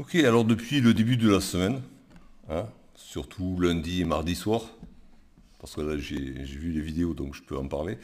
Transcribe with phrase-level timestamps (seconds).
[0.00, 1.82] Ok, alors depuis le début de la semaine,
[2.48, 4.62] hein, surtout lundi et mardi soir,
[5.58, 7.98] parce que là j'ai vu les vidéos donc je peux en parler,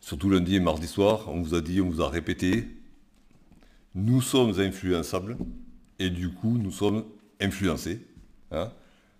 [0.00, 2.66] surtout lundi et mardi soir, on vous a dit, on vous a répété,
[3.94, 5.36] nous sommes influençables
[6.00, 7.04] et du coup nous sommes
[7.40, 8.04] influencés
[8.50, 8.72] hein,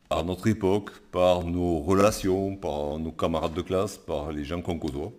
[0.08, 4.80] par notre époque, par nos relations, par nos camarades de classe, par les gens qu'on
[4.80, 5.12] côtoie.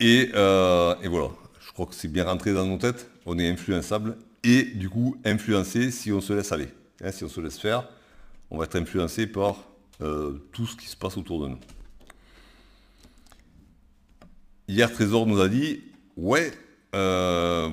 [0.00, 1.28] Et, euh, et voilà,
[1.60, 5.16] je crois que c'est bien rentré dans nos têtes, on est influençable et du coup
[5.24, 6.68] influencé si on se laisse aller.
[7.02, 7.88] Hein, si on se laisse faire,
[8.50, 9.56] on va être influencé par
[10.00, 11.58] euh, tout ce qui se passe autour de nous.
[14.68, 15.82] Hier, Trésor nous a dit,
[16.16, 16.52] ouais,
[16.94, 17.68] euh,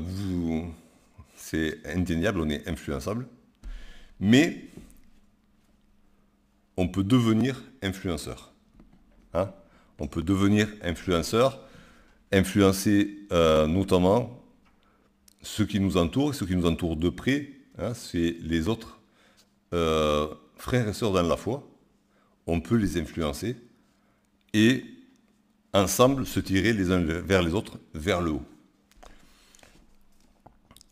[1.35, 3.27] c'est indéniable, on est influençable,
[4.19, 4.65] mais
[6.75, 8.51] on peut devenir influenceur.
[9.33, 9.51] Hein.
[9.99, 11.59] on peut devenir influenceur,
[12.31, 14.41] influencer euh, notamment
[15.47, 18.99] ceux qui nous entourent, ceux qui nous entourent de près, hein, c'est les autres
[19.73, 20.27] euh,
[20.57, 21.67] frères et sœurs dans la foi.
[22.45, 23.55] On peut les influencer
[24.53, 24.83] et
[25.73, 28.45] ensemble se tirer les uns vers les autres vers le haut.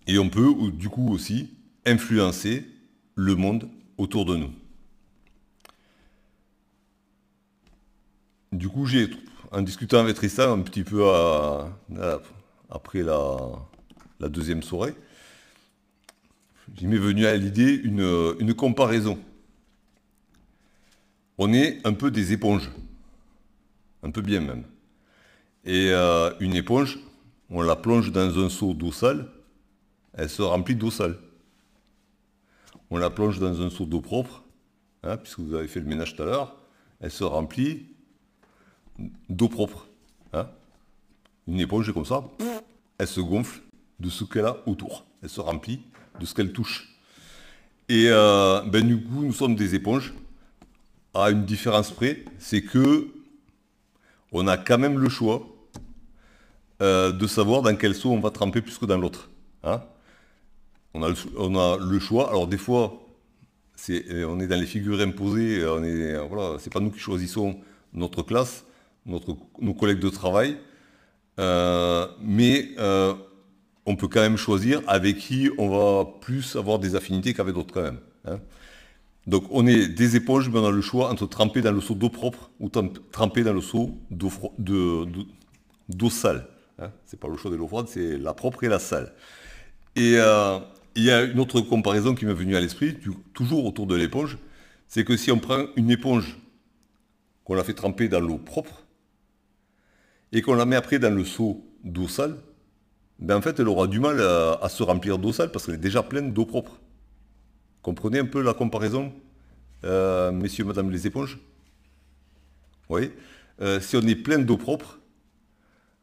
[0.08, 1.50] Et on peut du coup aussi
[1.86, 2.66] influencer
[3.16, 4.52] le monde autour de nous.
[8.52, 9.10] Du coup, j'ai,
[9.52, 11.04] en discutant avec Tristan un petit peu
[12.70, 13.20] après la,
[14.20, 14.96] la deuxième soirée,
[16.82, 19.20] il m'est venu à l'idée une, comparaison.
[21.38, 22.72] On est un peu des éponges,
[24.04, 24.64] un peu bien même.
[25.64, 27.00] Et euh, une éponge,
[27.50, 29.28] on la plonge dans un seau d'eau sale,
[30.14, 31.18] elle se remplit d'eau sale.
[32.90, 34.44] On la plonge dans un seau d'eau propre,
[35.04, 36.56] hein, puisque vous avez fait le ménage tout à l'heure,
[37.00, 37.88] elle se remplit
[39.30, 39.88] d'eau propre.
[40.34, 40.48] Hein.
[41.48, 42.24] Une éponge est comme ça,
[42.98, 43.62] elle se gonfle,
[44.00, 45.06] de ce qu'elle a autour.
[45.24, 45.82] Elle se remplit
[46.20, 46.96] de ce qu'elle touche.
[47.90, 50.14] Et euh, ben, du coup, nous sommes des éponges.
[51.14, 53.08] À une différence près, c'est que
[54.32, 55.48] on a quand même le choix
[56.82, 59.30] euh, de savoir dans quel seau on va tremper plus que dans l'autre.
[59.64, 59.82] Hein.
[60.94, 62.30] on, a le, choix.
[62.30, 63.02] Alors des fois,
[63.90, 65.66] euh, on est dans les figures imposées.
[65.66, 66.18] On est,
[66.60, 67.60] c'est pas nous qui choisissons
[67.94, 68.66] notre classe,
[69.06, 70.58] nos collègues de travail.
[71.38, 72.76] mais
[73.86, 77.74] on peut quand même choisir avec qui on va plus avoir des affinités qu'avec d'autres
[77.74, 78.00] quand même.
[78.26, 78.40] Hein.
[79.28, 81.96] Donc on est des éponges, mais on a le choix entre tremper dans le seau
[81.96, 82.70] d'eau propre ou
[83.12, 86.48] tremper dans le seau d'eau sale.
[86.80, 86.92] Hein.
[87.06, 89.14] C'est pas le choix de l'eau froide, c'est la propre et la sale.
[89.96, 90.60] Et euh,
[90.96, 92.98] il y a une autre comparaison qui m'est venue à l'esprit,
[93.34, 94.38] toujours autour de l'éponge,
[94.88, 96.38] c'est que si on prend une éponge
[97.44, 98.86] qu'on la fait tremper dans l'eau propre
[100.32, 102.38] et qu'on la met après dans le seau d'eau sale,
[103.20, 105.80] ben en fait, elle aura du mal à, se remplir d'eau sale parce qu'elle est
[105.80, 106.80] déjà pleine d'eau propre.
[107.82, 109.14] Comprenez un peu la comparaison,
[109.84, 111.40] euh, messieurs, madame les éponges?
[112.90, 113.12] Oui.
[113.62, 115.00] Euh, si on est plein d'eau propre,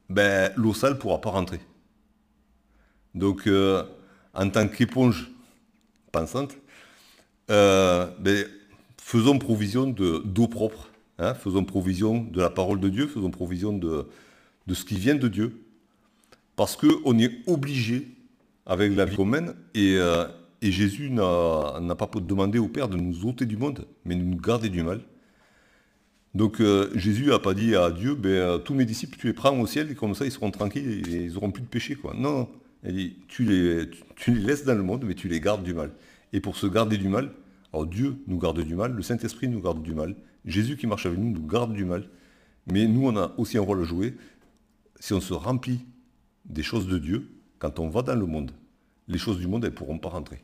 [0.08, 1.60] ben, l'eau sale ne pourra pas rentrer.
[3.14, 3.84] Donc, euh,
[4.32, 5.30] en tant qu'éponge
[6.12, 6.56] pensante,
[7.48, 8.46] ben,
[8.96, 10.88] faisons provision d'eau propre.
[11.18, 14.06] Hein, faisons provision de la parole de Dieu, faisons provision de
[14.72, 15.62] ce qui vient de Dieu.
[16.56, 18.08] Parce qu'on est obligé,
[18.66, 20.26] avec la vie qu'on mène, et, euh,
[20.62, 24.68] Jésus n'a pas demandé au Père de nous ôter du monde, mais de nous garder
[24.68, 25.00] du mal.
[26.34, 29.32] Donc euh, Jésus n'a pas dit à Dieu, ben, euh, tous mes disciples, tu les
[29.32, 31.94] prends au ciel, et comme ça ils seront tranquilles, et ils n'auront plus de péché.
[31.96, 32.14] Quoi.
[32.16, 32.48] Non,
[32.84, 35.74] il dit, tu les, tu les laisses dans le monde, mais tu les gardes du
[35.74, 35.90] mal.
[36.32, 37.32] Et pour se garder du mal,
[37.72, 40.14] alors Dieu nous garde du mal, le Saint-Esprit nous garde du mal,
[40.44, 42.08] Jésus qui marche avec nous nous garde du mal.
[42.66, 44.14] Mais nous, on a aussi un rôle à jouer.
[45.00, 45.80] Si on se remplit
[46.44, 48.52] des choses de Dieu, quand on va dans le monde,
[49.08, 50.42] les choses du monde, elles ne pourront pas rentrer.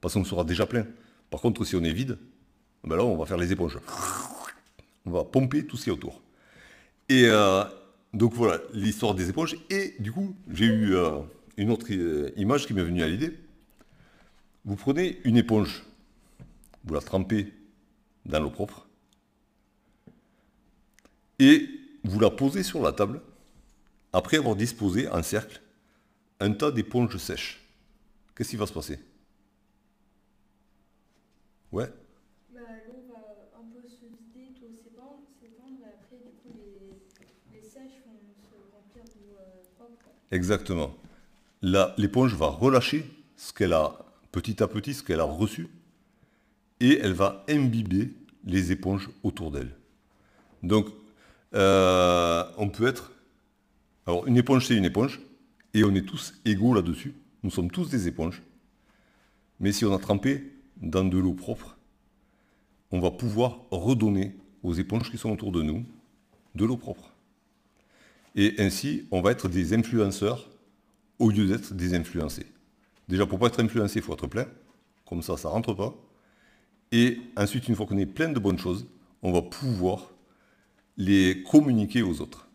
[0.00, 0.86] Parce qu'on sera déjà plein.
[1.30, 2.18] Par contre, si on est vide,
[2.84, 3.78] ben là, on va faire les éponges.
[5.04, 6.20] On va pomper tout ce qui est autour.
[7.08, 7.64] Et euh,
[8.12, 9.56] donc voilà, l'histoire des éponges.
[9.70, 11.20] Et du coup, j'ai eu euh,
[11.56, 13.36] une autre euh, image qui m'est venue à l'idée.
[14.64, 15.84] Vous prenez une éponge,
[16.84, 17.52] vous la trempez
[18.24, 18.88] dans l'eau propre,
[21.38, 21.68] et
[22.02, 23.20] vous la posez sur la table,
[24.16, 25.60] après avoir disposé en cercle
[26.40, 27.60] un tas d'éponges sèches.
[28.34, 28.98] Qu'est-ce qui va se passer?
[31.70, 31.92] Ouais.
[32.54, 36.58] Bah, l'eau va un peu se vider, tout s'étendre, et après, du coup,
[37.52, 40.08] les, sèches vont se remplir d'eau euh, propre.
[40.30, 40.96] Exactement.
[41.60, 43.04] L'éponge va relâcher
[43.36, 43.98] ce qu'elle a,
[44.32, 45.68] petit à petit, ce qu'elle a reçu,
[46.80, 48.14] et elle va imbiber
[48.44, 49.76] les éponges autour d'elle.
[50.62, 50.86] Donc,
[51.54, 53.12] euh, on peut être
[54.06, 55.20] alors, une éponge, c'est une éponge,
[55.74, 57.14] et on est tous égaux là-dessus.
[57.42, 58.42] Nous sommes tous des éponges.
[59.58, 61.76] Mais si on a trempé dans de l'eau propre,
[62.92, 65.84] on va pouvoir redonner aux éponges qui sont autour de nous
[66.54, 67.12] de l'eau propre.
[68.34, 70.50] Et ainsi, on va être des influenceurs
[71.18, 72.46] au lieu d'être des influencés.
[73.08, 74.46] Déjà, pour pas être influencé, il faut être plein.
[75.06, 75.94] Comme ça, ça rentre pas.
[76.92, 78.86] Et ensuite, une fois qu'on est plein de bonnes choses,
[79.22, 80.10] on va pouvoir
[80.96, 82.45] les communiquer aux autres.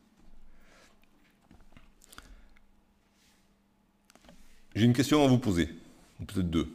[4.75, 5.68] J'ai une question à vous poser,
[6.19, 6.71] peut-être deux.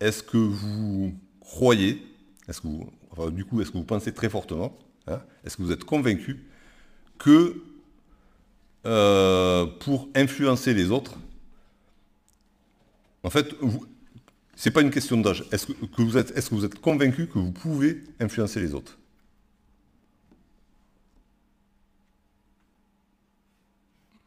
[0.00, 2.06] Est-ce que vous croyez,
[2.48, 2.68] est-ce que
[3.10, 4.76] enfin, du coup, est-ce que vous pensez très fortement,
[5.06, 6.44] hein, est-ce que vous êtes convaincu
[7.18, 7.62] que
[8.86, 11.16] euh, pour influencer les autres,
[13.22, 13.54] en fait,
[14.56, 15.44] ce n'est pas une question d'âge.
[15.50, 18.98] Est-ce que, vous êtes, est-ce que vous êtes convaincu que vous pouvez influencer les autres?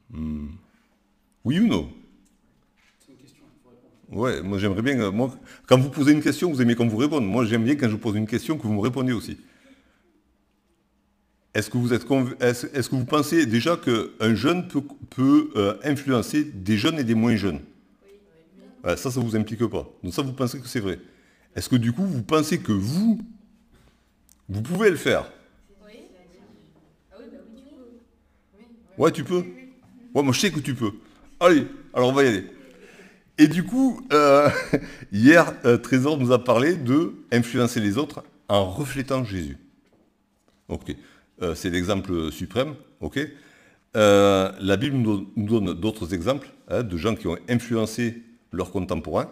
[0.09, 0.47] Hmm.
[1.43, 1.91] Oui ou non
[2.99, 3.93] C'est une question, il faut répondre.
[4.17, 4.99] Ouais, moi j'aimerais bien.
[4.99, 5.31] Euh, moi,
[5.67, 7.23] quand vous posez une question, vous aimez qu'on vous réponde.
[7.23, 9.37] Moi j'aime bien quand je pose une question que vous me répondez aussi.
[11.53, 16.97] Est-ce que vous est-ce, que vous pensez déjà qu'un jeune peut, euh, influencer des jeunes
[16.97, 17.59] et des moins jeunes?
[18.83, 19.87] Ça, ça ne vous implique pas.
[20.03, 20.97] Donc ça, vous pensez que c'est vrai.
[21.55, 23.19] Est-ce que du coup, vous pensez que vous,
[24.49, 25.31] vous pouvez le faire?
[25.85, 25.93] Oui.
[27.19, 29.03] Oui, oui, tu peux.
[29.03, 29.45] Ouais, tu peux.
[30.15, 30.91] Ouais, moi je sais que tu peux.
[31.39, 32.56] Allez, alors on va y aller.
[33.39, 34.49] Et du coup, euh,
[35.11, 39.57] hier, euh, Trésor nous a parlé de influencer les autres en reflétant Jésus.
[40.69, 40.95] Ok,
[41.41, 42.73] euh, c'est l'exemple suprême.
[42.99, 43.19] Ok,
[43.93, 49.29] la Bible nous donne d'autres exemples hein, de gens qui ont influencé leurs contemporains.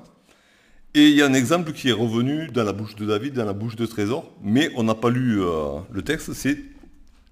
[0.93, 3.45] Et il y a un exemple qui est revenu dans la bouche de David, dans
[3.45, 5.39] la bouche de Trésor, mais on n'a pas lu
[5.91, 6.57] le texte, c'est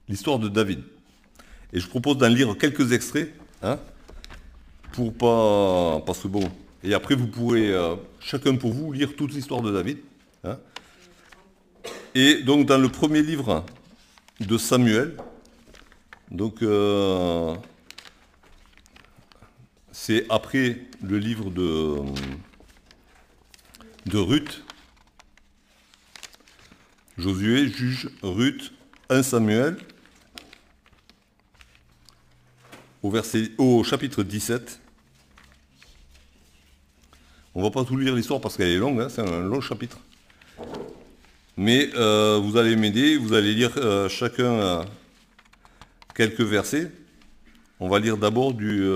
[0.10, 0.82] l'histoire de David.
[1.72, 3.80] Et je propose d'en lire quelques extraits, hein,
[4.92, 6.04] pour pas...
[6.06, 6.52] Parce que bon...
[6.84, 10.00] Et après, vous pourrez, euh, chacun pour vous, lire toute l'histoire de David.
[10.44, 10.58] Hein.
[12.14, 13.66] Et donc, dans le premier livre
[14.40, 15.18] de Samuel,
[16.32, 16.62] donc...
[16.62, 17.56] Euh,
[20.06, 21.96] c'est après le livre de,
[24.08, 24.64] de Ruth.
[27.18, 28.74] Josué juge Ruth
[29.10, 29.78] 1 Samuel
[33.02, 33.14] au,
[33.60, 34.82] au chapitre 17.
[37.56, 39.62] On ne va pas tout lire l'histoire parce qu'elle est longue, hein, c'est un long
[39.62, 40.00] chapitre.
[41.56, 44.84] Mais euh, vous allez m'aider, vous allez lire euh, chacun euh,
[46.16, 46.92] quelques versets.
[47.80, 48.88] On va lire d'abord du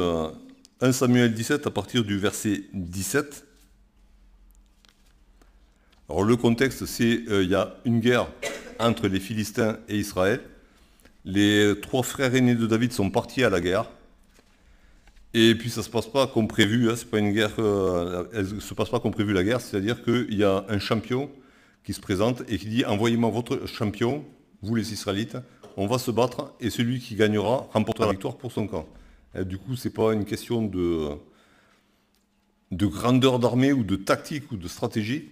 [0.80, 3.48] 1 Samuel 17 à partir du verset 17.
[6.10, 8.28] Alors le contexte, c'est qu'il euh, y a une guerre
[8.80, 10.42] entre les Philistins et Israël.
[11.26, 13.90] Les trois frères aînés de David sont partis à la guerre.
[15.40, 18.74] Et puis ça se passe pas comme prévu, hein, c'est pas une guerre, euh, se
[18.74, 21.30] passe pas comme prévu la guerre, c'est-à-dire qu'il y a un champion
[21.84, 24.26] qui se présente et qui dit envoyez-moi votre champion,
[24.64, 25.38] vous les Israélites,
[25.76, 28.88] on va se battre et celui qui gagnera remportera la victoire pour son camp
[29.46, 31.10] du coup, ce n'est pas une question de,
[32.72, 35.30] de grandeur d'armée ou de tactique ou de stratégie.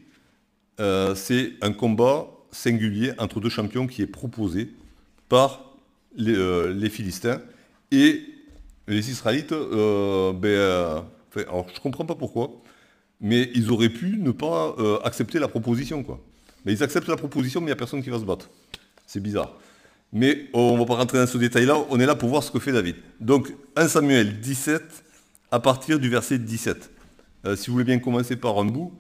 [0.80, 4.72] Euh, c'est un combat singulier entre deux champions qui est proposé
[5.30, 5.74] par
[6.16, 7.42] les, euh, Philistins
[7.92, 8.22] et
[8.88, 9.52] les Israélites.
[9.52, 11.06] Euh, ben,
[11.48, 12.52] alors, je ne comprends pas pourquoi,
[13.20, 16.04] mais ils auraient pu ne pas accepter la proposition.
[16.04, 16.20] Quoi.
[16.66, 18.50] Mais ils acceptent la proposition, mais il n'y a personne qui va se battre.
[19.06, 19.54] C'est bizarre.
[20.12, 22.52] Mais on ne va pas rentrer dans ce détail-là, on est là pour voir ce
[22.52, 22.96] que fait David.
[23.20, 24.82] Donc 1 Samuel 17,
[25.52, 26.92] à partir du verset 17.
[27.46, 28.94] Euh, si vous voulez bien commencer par un bout.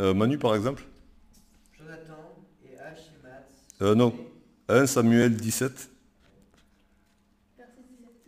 [0.00, 0.84] Euh, Manu par exemple.
[1.78, 2.34] Jonathan
[2.64, 4.14] et euh, non,
[4.68, 5.90] 1 Samuel 17.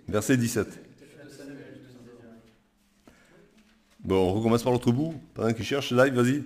[0.09, 0.67] Verset 17.
[4.01, 5.93] Bon, on recommence par l'autre bout, pendant qu'il cherche.
[5.93, 6.43] Live, vas-y.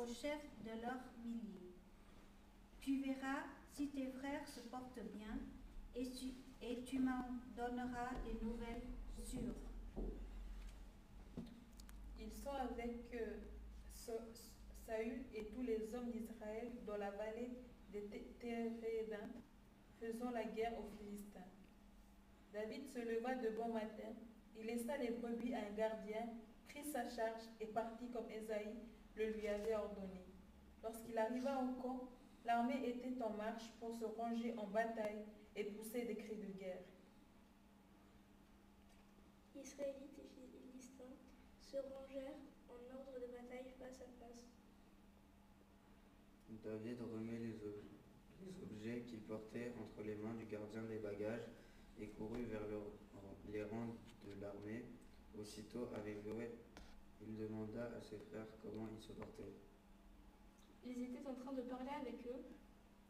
[0.00, 1.74] au chef de leur millier.
[2.80, 3.88] Tu verras si
[4.46, 5.38] se portent bien
[5.94, 7.24] et, tu m'en
[7.56, 8.82] donneras des nouvelles
[9.24, 9.54] sûres.
[12.18, 13.38] Ils sont avec euh,
[14.86, 17.50] Saül et tous les hommes d'Israël dans la vallée
[17.92, 18.00] de
[18.38, 19.28] Térédin,
[20.00, 21.40] faisant la guerre aux Philistins.
[22.52, 24.12] David se leva de bon matin,
[24.56, 26.28] il laissa les brebis à un gardien,
[26.68, 28.76] prit sa charge et partit comme Esaïe
[29.16, 30.24] le lui avait ordonné.
[30.82, 32.08] Lorsqu'il arriva au camp,
[32.44, 35.24] l'armée était en marche pour se ranger en bataille
[35.56, 36.82] et pousser des cris de guerre.
[39.56, 41.16] Israélites et Philistins
[41.60, 44.46] se rangèrent en ordre de bataille face à face.
[46.64, 47.84] David remet les, ob-
[48.42, 51.48] les objets qu'il portait entre les mains du gardien des bagages
[52.00, 53.94] et courut vers le- les rangs
[54.26, 54.84] de l'armée.
[55.38, 56.50] Aussitôt arrivé,
[57.22, 59.54] il demanda à ses frères comment ils se portaient.
[60.84, 62.44] Ils étaient en train de parler avec eux.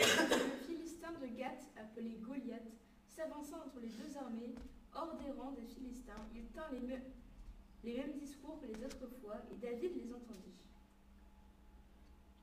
[0.01, 2.71] Le Philistin de Gath, appelé Goliath,
[3.07, 4.55] s'avança entre les deux armées,
[4.95, 6.27] hors des rangs des Philistins.
[6.35, 7.03] Il tint les, me-
[7.85, 10.57] les mêmes discours que les autres fois, et David les entendit.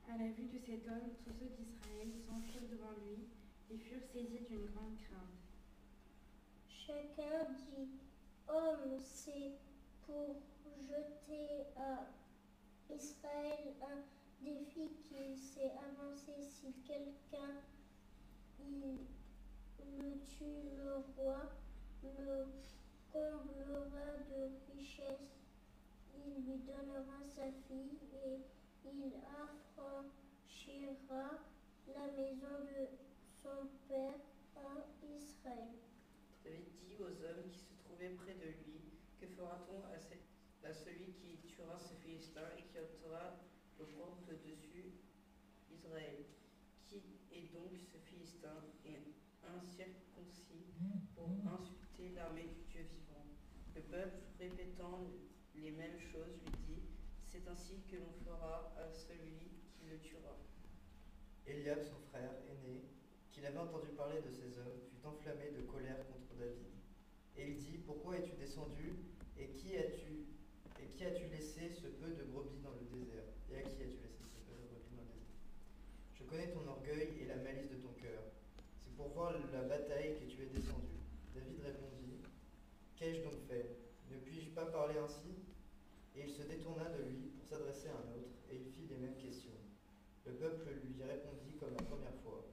[0.08, 3.26] À la vue de cet homme, tous ceux d'Israël s'enfuirent devant lui
[3.70, 5.38] et furent saisis d'une grande crainte.
[6.68, 7.88] Chacun dit
[8.48, 9.52] Homme, c'est
[10.06, 10.36] pour
[10.80, 12.06] jeter à
[12.94, 14.00] Israël un
[14.42, 16.32] défi qui s'est avancé.
[16.40, 17.62] Si quelqu'un
[19.98, 20.44] le tue,
[20.76, 21.52] le roi
[22.02, 22.46] le
[23.12, 25.38] comblera de richesses.
[26.14, 28.38] Il lui donnera sa fille et
[28.84, 31.30] il affranchira
[31.94, 32.88] la maison de
[33.42, 34.20] son père
[34.56, 34.78] en
[35.16, 35.74] Israël.
[36.44, 38.80] David dit aux hommes qui se trouvaient près de lui,
[39.20, 43.36] Que fera-t-on à celui qui tuera ce Philistin et qui ôtera
[43.78, 44.92] l'opprobre de dessus
[45.70, 46.24] Israël
[46.86, 48.98] Qui est donc ce Philistin et
[49.46, 50.74] incirconcis
[51.14, 53.26] pour insulter l'armée du Dieu vivant
[53.74, 55.06] Le peuple, répétant
[55.54, 56.82] les mêmes choses, lui dit
[57.24, 60.36] C'est ainsi que l'on fera à celui qui le tuera.
[61.46, 62.82] Eliab, son frère aîné,
[63.30, 66.66] qu'il avait entendu parler de ces hommes, fut enflammé de colère contre David.
[67.36, 68.96] Et il dit, Pourquoi es-tu descendu
[69.38, 70.26] et qui as-tu
[70.80, 73.37] et qui as-tu laissé ce peu de brebis dans le désert?
[73.50, 75.38] Et à qui as-tu laissé ce peu de brebis dans le désert
[76.14, 78.22] Je connais ton orgueil et la malice de ton cœur.
[78.84, 80.98] C'est pour voir la bataille que tu es descendu.
[81.34, 82.20] David répondit,
[82.96, 83.76] Qu'ai-je donc fait?
[84.10, 85.44] Ne puis-je pas parler ainsi
[86.16, 88.96] Et il se détourna de lui pour s'adresser à un autre, et il fit les
[88.96, 89.58] mêmes questions.
[90.26, 92.44] Le peuple lui répondit comme la première fois.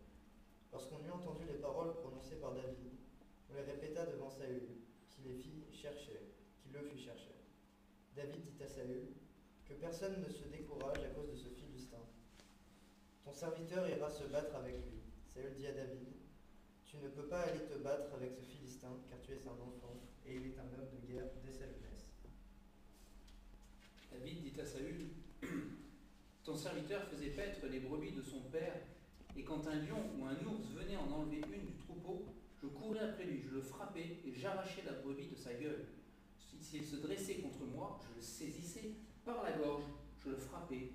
[0.71, 2.91] Lorsqu'on eut entendu les paroles prononcées par David,
[3.49, 4.67] on les répéta devant Saül,
[5.09, 6.19] qui les fit chercher,
[6.59, 7.35] qui le fit chercher.
[8.13, 9.07] David dit à Saül,
[9.65, 12.03] Que personne ne se décourage à cause de ce Philistin.
[13.23, 15.01] Ton serviteur ira se battre avec lui.
[15.33, 16.07] Saül dit à David,
[16.85, 19.99] Tu ne peux pas aller te battre avec ce Philistin, car tu es un enfant,
[20.25, 22.07] et il est un homme de guerre dès sa jeunesse.
[24.11, 25.09] David dit à Saül
[26.43, 28.75] Ton serviteur faisait paître les brebis de son père,
[29.35, 32.25] et quand un lion ou un ours venait en enlever une du troupeau,
[32.61, 35.85] je courais après lui, je le frappais et j'arrachais la brebis de sa gueule.
[36.37, 38.91] Si- S'il se dressait contre moi, je le saisissais
[39.25, 39.83] par la gorge,
[40.23, 40.91] je le frappais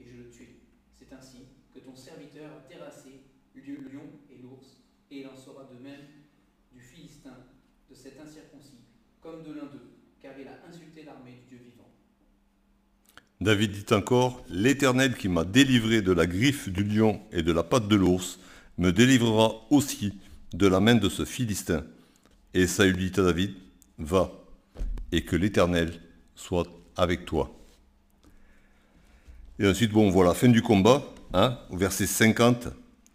[0.00, 0.56] et je le tuais.
[0.94, 1.46] C'est ainsi
[1.84, 3.22] ton serviteur a terrassé
[3.54, 4.78] le lion et l'ours,
[5.10, 6.00] et il en sera de même
[6.72, 7.36] du Philistin,
[7.90, 8.80] de cet incirconcis,
[9.20, 11.88] comme de l'un d'eux, car il a insulté l'armée du Dieu vivant.
[13.40, 17.62] David dit encore, L'Éternel qui m'a délivré de la griffe du lion et de la
[17.62, 18.38] patte de l'ours,
[18.78, 20.14] me délivrera aussi
[20.54, 21.84] de la main de ce Philistin.
[22.54, 23.54] Et Saül dit à David,
[23.98, 24.32] Va,
[25.12, 26.00] et que l'Éternel
[26.34, 27.54] soit avec toi.
[29.58, 32.68] Et ensuite, bon, voilà, fin du combat, hein, au verset 50.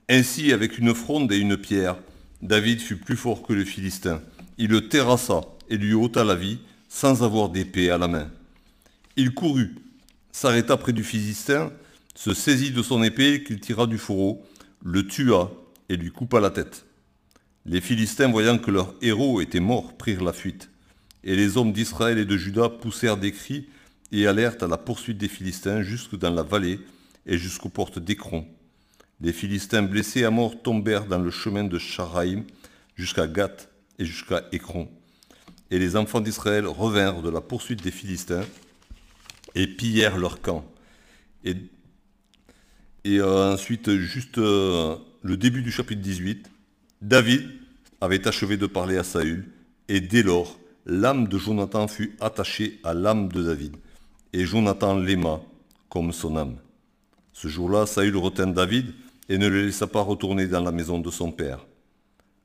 [0.09, 1.97] Ainsi, avec une fronde et une pierre,
[2.41, 4.21] David fut plus fort que le Philistin.
[4.57, 6.59] Il le terrassa et lui ôta la vie,
[6.89, 8.29] sans avoir d'épée à la main.
[9.15, 9.75] Il courut,
[10.31, 11.71] s'arrêta près du Philistin,
[12.15, 14.43] se saisit de son épée qu'il tira du fourreau,
[14.83, 15.51] le tua
[15.89, 16.85] et lui coupa la tête.
[17.65, 20.69] Les Philistins, voyant que leur héros était mort, prirent la fuite.
[21.23, 23.67] Et les hommes d'Israël et de Juda poussèrent des cris
[24.11, 26.79] et allèrent à la poursuite des Philistins jusque dans la vallée
[27.27, 28.47] et jusqu'aux portes d'Écron.
[29.21, 32.45] Les Philistins blessés à mort tombèrent dans le chemin de Charaïm
[32.95, 33.69] jusqu'à Gath
[33.99, 34.87] et jusqu'à Écron.
[35.69, 38.45] Et les enfants d'Israël revinrent de la poursuite des Philistins
[39.53, 40.65] et pillèrent leur camp.
[41.43, 41.55] Et,
[43.03, 46.49] et euh, ensuite, juste euh, le début du chapitre 18,
[47.01, 47.49] David
[48.01, 49.45] avait achevé de parler à Saül,
[49.87, 53.75] et dès lors, l'âme de Jonathan fut attachée à l'âme de David,
[54.33, 55.41] et Jonathan l'aima
[55.89, 56.57] comme son âme.
[57.39, 58.95] Ce jour-là, Saül retint David
[59.29, 61.67] et ne le laissa pas retourner dans la maison de son père.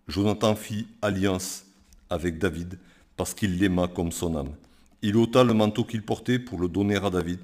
[0.06, 1.64] Jonathan fit alliance
[2.10, 2.78] avec David
[3.16, 4.54] parce qu'il l'aima comme son âme.
[5.00, 7.38] Il ôta le manteau qu'il portait pour le donner à David,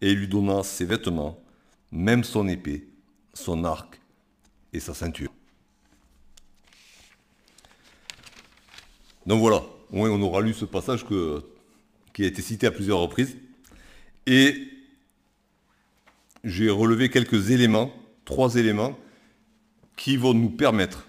[0.00, 1.42] et il lui donna ses vêtements,
[1.90, 2.86] même son épée,
[3.34, 4.00] son arc
[4.72, 5.32] et sa ceinture.
[9.26, 11.04] Donc voilà, on aura lu ce passage
[12.12, 13.36] qui a été cité à plusieurs reprises.
[14.24, 14.68] Et
[16.44, 17.92] j'ai relevé quelques éléments,
[18.24, 18.98] trois éléments,
[19.96, 21.06] qui vont nous permettre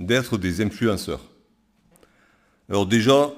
[0.00, 1.20] d'être des influenceurs.
[2.68, 3.32] Alors déjà,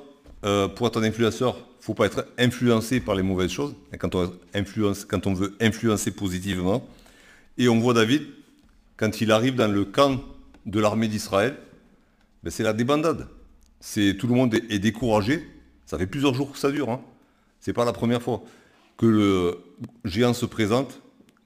[0.44, 3.74] euh, pour être un influenceur, faut pas être influencé par les mauvaises choses.
[3.98, 6.86] Quand, on veut influencer positivement.
[7.58, 8.22] Et on voit David,
[8.96, 10.20] quand il arrive dans le camp
[10.66, 11.56] de l'armée d'Israël,
[12.42, 13.28] ben c'est la débandade.
[13.80, 15.48] C'est tout le monde est, est découragé.
[15.86, 16.90] Ça fait plusieurs jours que ça dure.
[16.90, 17.00] Hein.
[17.60, 18.42] C'est pas la première fois
[18.96, 19.58] que le
[20.04, 21.00] géant se présente,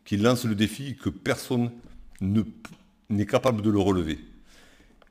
[0.04, 1.70] qu'il lance le défi, que personne
[2.20, 2.42] ne-
[3.08, 4.18] n'est capable de le relever.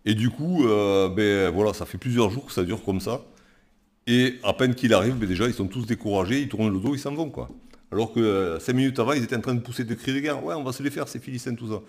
[0.06, 3.22] Et du coup, euh, ben voilà, ça fait plusieurs jours que ça dure comme ça.
[4.08, 6.96] Et à peine qu'il arrive, ben déjà, ils sont tous découragés, ils tournent le dos,
[6.96, 7.50] ils s'en vont, quoi.
[7.92, 10.20] Alors que euh, cinq minutes avant, ils étaient en train de pousser des cris de
[10.20, 10.44] guerre.
[10.44, 11.82] Ouais, on va se les faire, ces Philistins, tout ça.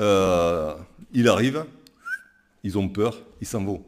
[0.00, 0.74] Euh,
[1.12, 1.64] il arrive,
[2.62, 3.84] ils ont peur, ils s'en vont.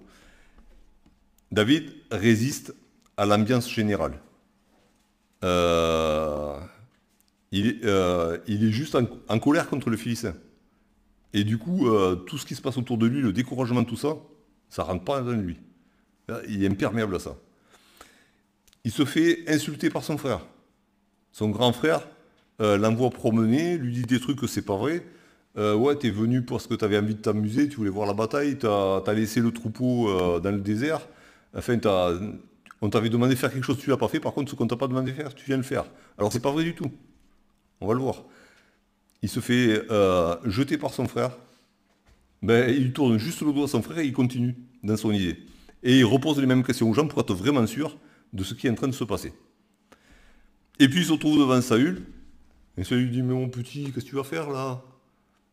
[1.52, 2.74] David résiste
[3.16, 4.18] à l'ambiance générale.
[5.44, 6.58] Euh,
[7.52, 10.34] il, est, euh, il est juste en, colère contre le Philistin.
[11.32, 13.96] Et du coup, euh, tout ce qui se passe autour de lui, le découragement, tout
[13.96, 14.16] ça,
[14.68, 15.58] ça rentre pas dans lui.
[16.48, 17.36] Il est imperméable à ça.
[18.84, 20.40] Il se fait insulter par son frère.
[21.32, 22.06] Son grand frère
[22.58, 25.04] l'envoie promener, lui dit des trucs que c'est pas vrai.
[25.56, 29.02] Ouais, t'es venu parce que t'avais envie de t'amuser, tu voulais voir la bataille, t'as
[29.06, 31.00] as laissé le troupeau dans le désert.
[31.54, 32.18] Enfin, t'as-
[32.82, 34.20] on t'avait demandé de faire quelque chose, tu l'as pas fait.
[34.20, 35.84] Par contre, ce qu'on t'a pas demandé de faire, tu viens le faire.
[36.18, 36.90] Alors c'est pas vrai du tout.
[37.80, 38.24] On va le voir.
[39.22, 41.36] Il se fait euh, jeter par son frère.
[42.42, 45.38] Ben, il tourne juste le dos à son frère et il continue dans son idée.
[45.82, 47.96] Et il repose les mêmes questions aux gens pour être vraiment sûr
[48.32, 49.32] de ce qui est en train de se passer.
[50.78, 52.02] Et puis il se retrouve devant Saül.
[52.76, 54.82] Et Saül lui dit, mais mon petit, qu'est-ce que tu vas faire là?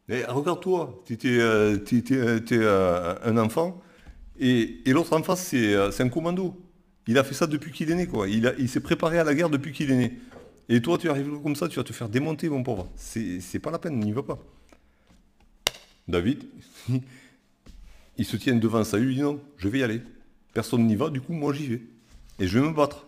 [0.10, 3.82] Eh, Regarde-toi, tu étais, un enfant.
[4.40, 6.60] Et, l'autre en face, euh, c'est un commando.
[7.08, 8.08] Il a fait ça depuis qu'il est né.
[8.08, 8.28] quoi.
[8.28, 10.20] Il, s'est préparé à la guerre depuis qu'il est né.
[10.70, 12.90] Et toi, tu arrives comme ça, tu vas te faire démonter, mon pauvre.
[12.96, 14.40] C'est pas la peine, n'y va pas.
[16.08, 16.44] David,
[18.18, 20.02] il se tient devant Saül, il dit non, je vais y aller.
[20.54, 21.82] Personne n'y va, du coup, moi j'y vais.
[22.40, 23.06] Et je vais me battre.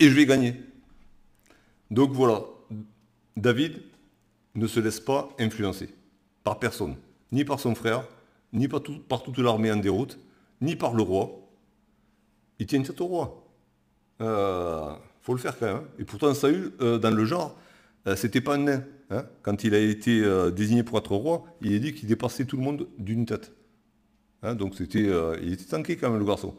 [0.00, 0.54] Et je vais gagner.
[1.90, 2.44] Donc voilà,
[3.36, 3.80] David
[4.54, 5.88] ne se laisse pas influencer
[6.42, 6.96] par personne,
[7.32, 8.06] ni par son frère,
[8.52, 10.18] ni par, tout- par toute l'armée en déroute,
[10.60, 11.40] ni par le roi.
[12.58, 13.44] Il tient tête au roi.
[14.20, 15.76] Euh, faut le faire quand même.
[15.76, 15.84] hein.
[15.98, 17.56] Et pourtant, Saül, euh, dans le genre,
[18.06, 18.84] euh, c'était pas un nain.
[19.10, 19.26] hein.
[19.42, 22.56] Quand il a été euh, désigné pour être roi, il est dit qu'il dépassait tout
[22.56, 23.52] le monde d'une tête.
[24.42, 25.10] Hein, donc c'était,
[25.42, 26.54] il était tanké quand même le garçon.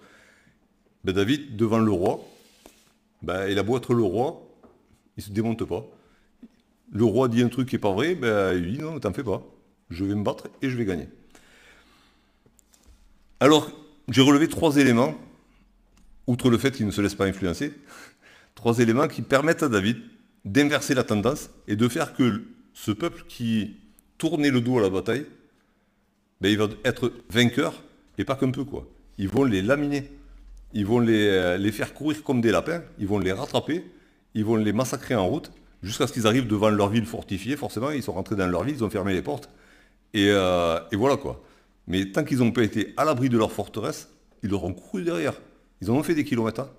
[1.03, 2.25] Ben, David, devant le roi,
[3.21, 4.41] ben, il a beau être le roi,
[5.17, 5.86] il se démonte pas.
[6.91, 9.23] Le roi dit un truc qui est pas vrai, ben, il dit non, t'en fais
[9.23, 9.43] pas.
[9.91, 11.08] Je vais me battre et je vais gagner.
[13.39, 13.69] Alors,
[14.10, 15.13] j'ai relevé trois éléments,
[16.27, 17.73] outre le fait qu'il ne se laisse pas influencer,
[18.55, 19.97] trois éléments qui permettent à David
[20.43, 23.77] d'inverser la tendance et de faire que ce peuple qui
[24.17, 25.25] tournait le dos à la bataille,
[26.41, 27.83] ben, il va être vainqueur,
[28.17, 28.88] et pas qu'un peu, quoi.
[29.17, 30.11] Ils vont les laminer.
[30.73, 33.85] Ils vont les, euh, les faire courir comme des lapins, ils vont les rattraper,
[34.33, 37.91] ils vont les massacrer en route, jusqu'à ce qu'ils arrivent devant leur ville fortifiée, forcément,
[37.91, 39.49] ils sont rentrés dans leur ville, ils ont fermé les portes,
[40.13, 41.41] et, euh, et voilà quoi.
[41.88, 44.09] Mais tant qu'ils n'ont pas été à l'abri de leur forteresse,
[44.43, 45.33] ils leur ont couru derrière.
[45.86, 46.62] Ils ont fait des kilomètres.
[46.62, 46.69] hein.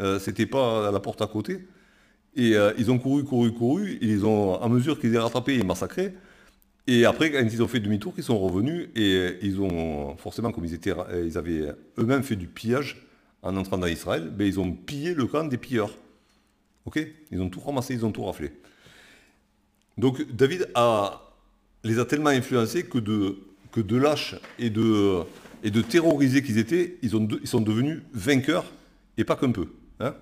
[0.00, 1.68] Euh, C'était pas à la porte à côté.
[2.34, 3.98] Et euh, ils ont couru, couru, couru.
[4.00, 6.14] Ils ont, à mesure qu'ils les rattrapés, ils massacraient.
[6.88, 8.88] Et après, quand ils ont fait demi-tour, ils sont revenus.
[8.96, 10.92] Et euh, ils ont, forcément, comme ils, étaient,
[11.24, 13.06] ils avaient eux-mêmes fait du pillage
[13.42, 15.96] en entrant dans Israël, ben, ils ont pillé le camp des pilleurs.
[16.86, 16.98] Ok?
[17.30, 18.50] Ils ont tout ramassé, ils ont tout raflé.
[19.96, 21.22] Donc David a,
[21.84, 23.38] les a tellement influencés que de,
[23.70, 25.20] que de lâches et de,
[25.62, 28.64] et de terrorisés qu'ils étaient, ils, ont ils sont devenus vainqueurs
[29.16, 29.68] et pas qu'un peu.
[30.00, 30.14] hein.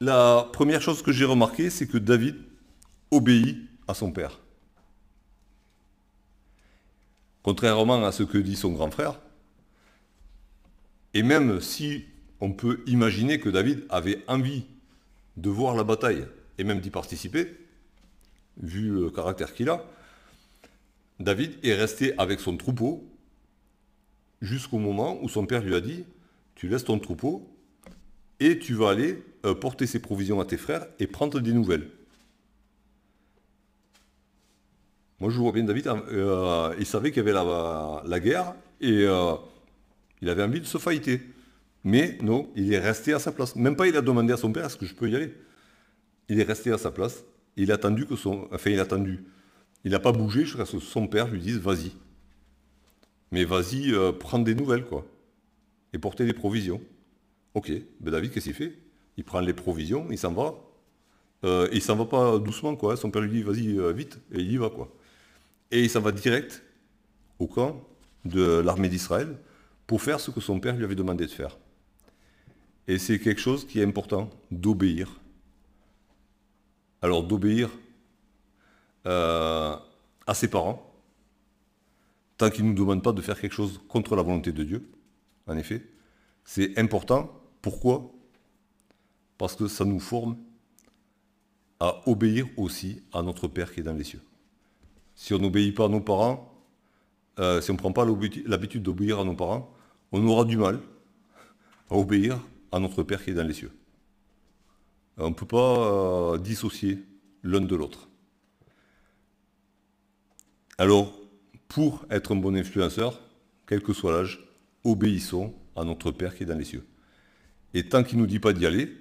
[0.00, 2.36] La première chose que j'ai remarqué, c'est que David
[3.10, 4.38] obéit à son père.
[7.42, 9.20] Contrairement à ce que dit son grand frère,
[11.12, 12.04] et même si
[12.40, 14.64] on peut imaginer que David avait envie
[15.36, 16.24] de voir la bataille
[16.58, 17.56] et même d'y participer,
[18.62, 19.84] vu le caractère qu'il a,
[21.18, 23.09] David est resté avec son troupeau
[24.40, 26.04] jusqu'au moment où son père lui a dit
[26.54, 27.48] Tu laisses ton troupeau
[28.38, 31.88] et tu vas aller euh, porter ses provisions à tes frères et prendre des nouvelles.
[35.20, 39.34] Moi, je vois bien David, euh, il savait qu'il y avait la, guerre et euh,
[40.22, 41.20] il avait envie de se fighter.
[41.84, 43.54] Mais non, il est resté à sa place.
[43.56, 45.34] Même pas il a demandé à son père est-ce que je peux y aller?
[46.28, 47.24] Il est resté à sa place.
[47.56, 48.48] Il a attendu que son.
[48.52, 49.24] Enfin, il a attendu.
[49.84, 51.92] Il n'a pas bougé jusqu'à ce que son père lui dise vas-y.
[53.30, 55.06] Mais vas-y, euh, prends des nouvelles, quoi.
[55.92, 56.80] Et porter des provisions.
[57.54, 58.76] Ok, ben David, qu'est-ce qu'il fait?
[59.16, 60.54] Il prend les provisions, il s'en va.
[61.44, 62.96] Euh, et il s'en va pas doucement, quoi.
[62.96, 64.18] Son père lui dit vas-y, euh, vite.
[64.32, 64.92] Et il y va, quoi.
[65.70, 66.62] Et il s'en va direct
[67.38, 67.86] au camp
[68.24, 69.36] de l'armée d'Israël
[69.86, 71.58] pour faire ce que son père lui avait demandé de faire.
[72.86, 75.20] Et c'est quelque chose qui est important, d'obéir.
[77.02, 77.70] Alors d'obéir
[79.06, 79.76] euh,
[80.26, 80.89] à ses parents,
[82.40, 84.90] tant qu'ils ne nous demandent pas de faire quelque chose contre la volonté de Dieu,
[85.46, 85.86] en effet.
[86.42, 87.30] C'est important.
[87.60, 88.10] Pourquoi?
[89.36, 90.38] Parce que ça nous forme
[91.80, 94.22] à obéir aussi à notre Père qui est dans les cieux.
[95.14, 96.64] Si on n'obéit pas à nos parents,
[97.38, 98.06] euh, si on ne prend pas
[98.46, 99.70] l'habitude d'obéir à nos parents,
[100.10, 100.80] on aura du mal
[101.90, 102.40] à obéir
[102.72, 103.72] à notre Père qui est dans les cieux.
[105.18, 107.04] On ne peut pas euh, dissocier
[107.42, 108.08] l'un de l'autre.
[110.78, 111.19] Alors,
[111.70, 113.20] pour être un bon influenceur,
[113.66, 114.44] quel que soit l'âge,
[114.82, 116.84] obéissons à notre Père qui est dans les cieux.
[117.74, 118.92] Et tant qu'il ne nous dit pas d'y aller,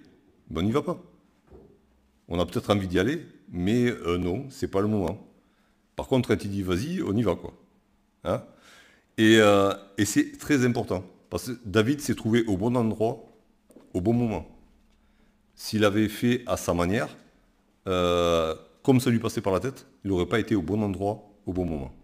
[0.52, 1.02] ben on n'y va pas.
[2.28, 5.28] On a peut-être envie d'y aller, mais euh, non, c'est pas le moment.
[5.96, 7.54] Par contre, quand il dit vas-y, on y va quoi.
[8.24, 8.44] Hein?
[9.20, 13.34] Euh, et, c'est très important, parce que David s'est trouvé au bon endroit,
[13.96, 14.48] au bon moment.
[15.56, 17.10] S'il avait fait à sa manière,
[17.88, 18.54] euh,
[18.84, 21.52] comme ça lui passait par la tête, il n'aurait pas été au bon endroit, au
[21.52, 21.99] bon moment.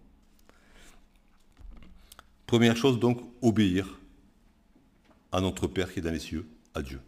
[2.46, 3.98] Première chose donc, obéir
[5.32, 7.00] à notre Père qui est dans les cieux, à Dieu.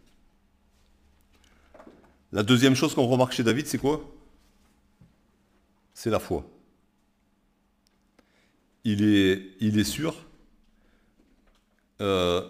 [2.31, 4.03] La deuxième chose qu'on remarque chez David, c'est quoi?
[5.93, 6.47] C'est la foi.
[8.83, 10.15] Il est, sûr
[12.01, 12.47] euh,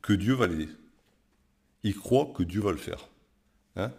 [0.00, 0.68] que Dieu va l'aider.
[1.82, 3.08] Il croit que Dieu va le faire.
[3.76, 3.90] Hein.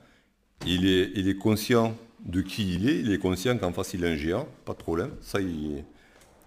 [0.66, 4.16] il, est, conscient de qui il est, il est conscient qu'en face il a un
[4.16, 5.84] géant, pas de problème, ça il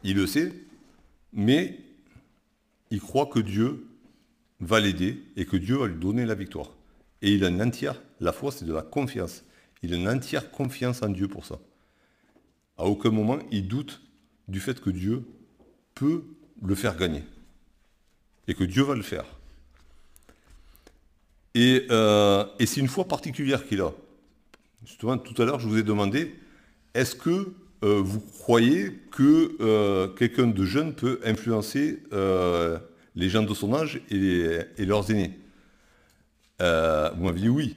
[0.05, 0.53] le sait,
[1.33, 1.79] mais
[2.91, 3.87] il croit que Dieu
[4.61, 6.71] va l'aider et que Dieu va lui donner la victoire.
[7.23, 9.45] Et il a une entière, la foi c'est de la confiance,
[9.83, 11.59] il a une entière confiance en Dieu pour ça.
[12.79, 14.03] À aucun moment il doute
[14.49, 15.25] du fait que Dieu
[15.95, 16.25] peut
[16.63, 17.25] le faire gagner
[18.49, 19.25] et que Dieu va le faire.
[21.55, 23.93] Et, euh, et c'est une foi particulière qu'il a.
[24.85, 26.35] Justement, tout à l'heure, je vous ai demandé,
[26.95, 32.79] est-ce que euh, vous croyez que euh, quelqu'un de jeune peut influencer euh,
[33.15, 35.39] les gens de son âge et, leurs aînés?
[36.59, 37.77] Vous m'avez dit oui.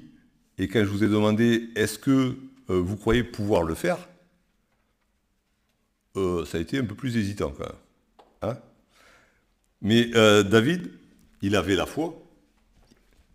[0.57, 2.35] Et quand je vous ai demandé, est-ce que
[2.67, 3.97] vous croyez pouvoir le faire
[6.15, 7.75] Ça a été un peu plus hésitant quand même.
[8.41, 8.57] Hein?
[9.81, 10.05] Mais
[10.43, 10.91] David,
[11.41, 12.21] il avait la foi,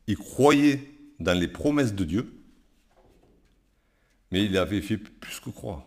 [0.06, 0.80] il croyait
[1.20, 2.32] dans les promesses de Dieu,
[4.30, 5.86] mais il avait fait plus que croire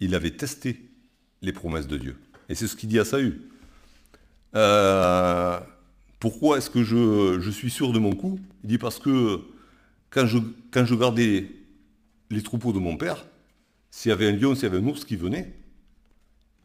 [0.00, 0.80] il avait testé
[1.42, 2.16] les promesses de Dieu.
[2.48, 3.40] Et c'est ce qu'il dit à Saül.
[4.54, 5.58] Euh,
[6.18, 8.38] pourquoi est-ce que je, suis sûr de mon coup?
[8.64, 9.40] Il dit parce que
[10.10, 11.48] quand je, gardais
[12.30, 13.26] les troupeaux de mon père,
[13.90, 15.52] s'il y avait un lion, s'il y avait un ours qui venait,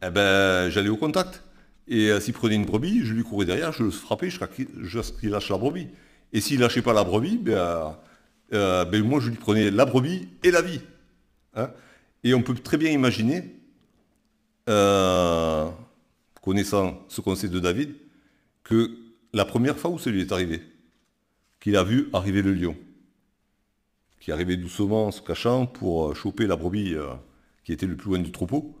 [0.04, 1.42] eh ben, j'allais au contact.
[1.88, 4.48] Et euh, s'il prenait une brebis, je lui courais derrière, je le frappais jusqu'à
[5.02, 5.88] ce qu'il lâche la brebis.
[6.32, 7.96] Et s'il ne lâchait pas la brebis, ben,
[8.52, 10.80] euh, ben, moi je lui prenais la brebis et la vie.
[11.54, 11.70] Hein
[12.24, 13.56] et on peut très bien imaginer,
[14.68, 15.70] euh,
[16.40, 17.94] connaissant ce qu'on sait de David,
[18.62, 18.96] que
[19.32, 20.62] la première fois où ça lui est arrivé,
[21.60, 22.76] qu'il a vu arriver le lion,
[24.20, 27.14] qui arrivait doucement en se cachant pour euh, choper la brebis euh,
[27.64, 28.76] qui était le plus loin du troupeau,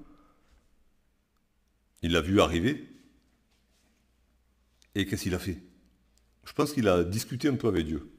[2.02, 2.88] il l'a vu arriver,
[4.94, 5.58] et qu'est-ce qu'il a fait?
[6.44, 8.10] Je pense qu'il a discuté un peu avec Dieu.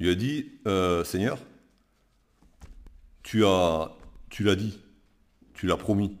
[0.00, 0.50] Il a dit,
[1.04, 1.38] Seigneur,
[3.22, 3.92] tu as
[4.34, 4.80] tu l'as dit,
[5.52, 6.18] tu l'as promis,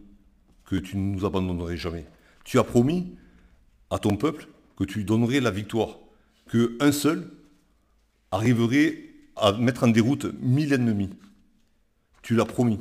[0.64, 2.06] que tu ne nous abandonnerais jamais.
[2.44, 3.16] Tu as promis
[3.90, 4.46] à ton peuple
[4.76, 5.98] que tu donnerais la victoire,
[6.46, 7.28] que un seul
[8.30, 9.02] arriverait
[9.34, 11.10] à mettre en déroute mille ennemis.
[12.22, 12.78] Tu l'as promis.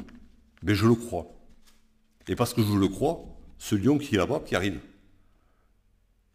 [0.62, 1.26] Mais je le crois.
[2.28, 3.26] Et parce que je le crois,
[3.58, 4.80] ce lion qui est là-bas, qui arrive,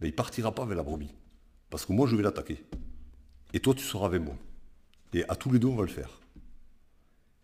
[0.01, 1.15] ben, il partira pas vers la brebis.
[1.71, 2.65] Parce que moi, je vais l'attaquer.
[3.53, 4.35] Et toi, tu seras avec moi.
[5.13, 6.21] Et à tous les deux, on va le faire.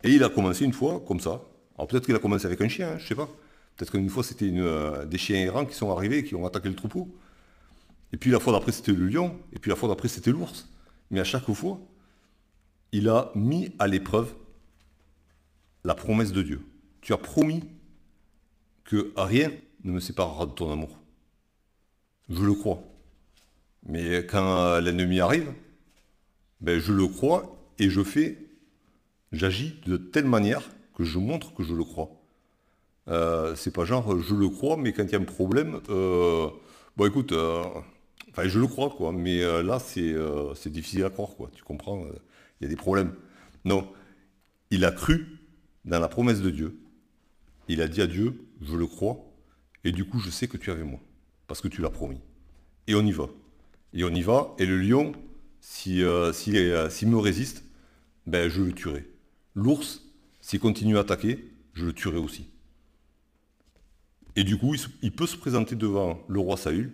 [0.05, 1.41] Et il a commencé une fois comme ça.
[1.77, 3.27] Alors peut-être qu'il a commencé avec un chien, je hein, je sais pas.
[3.75, 6.75] Peut-être qu'une fois c'était euh, des chiens errants qui sont arrivés, qui ont attaqué le
[6.75, 7.09] troupeau.
[8.13, 10.69] Et puis la fois d'après c'était le lion, et puis la fois d'après c'était l'ours.
[11.09, 11.79] Mais à chaque fois,
[12.91, 14.35] il a mis à l'épreuve
[15.83, 16.61] la promesse de Dieu.
[17.01, 17.63] Tu as promis
[18.83, 19.51] que rien
[19.83, 20.99] ne me séparera de ton amour.
[22.29, 22.83] Je le crois.
[23.87, 25.51] Mais quand l'ennemi arrive,
[26.61, 28.44] ben je le crois et je fais
[29.35, 30.63] j'agis de telle manière
[30.95, 32.09] que je montre que je le crois.
[33.07, 36.47] Euh, c'est pas genre je le crois, mais quand il y a un problème, euh,
[36.97, 37.63] bon écoute, euh,
[38.31, 42.03] enfin je le crois quoi, mais là c'est difficile à croire quoi, tu comprends,
[42.61, 43.13] il y a des problèmes.
[43.65, 43.87] Non,
[44.71, 45.39] il a cru
[45.85, 46.77] dans la promesse de Dieu.
[47.67, 49.17] Il a dit à Dieu, je le crois,
[49.83, 50.99] et du coup je sais que tu es avec moi.
[51.47, 52.21] parce que tu l'as promis.
[52.87, 53.29] Et on y va.
[53.93, 55.13] Et on y va, et le lion,
[55.61, 57.63] si, euh, s'il est- euh, s'il me résiste,
[58.27, 59.05] ben je le tuerai.
[59.55, 60.01] L'ours,
[60.41, 62.47] s'il continue à attaquer, je le tuerai aussi.
[64.35, 66.93] Et du coup, il, peut se présenter devant le roi Saül,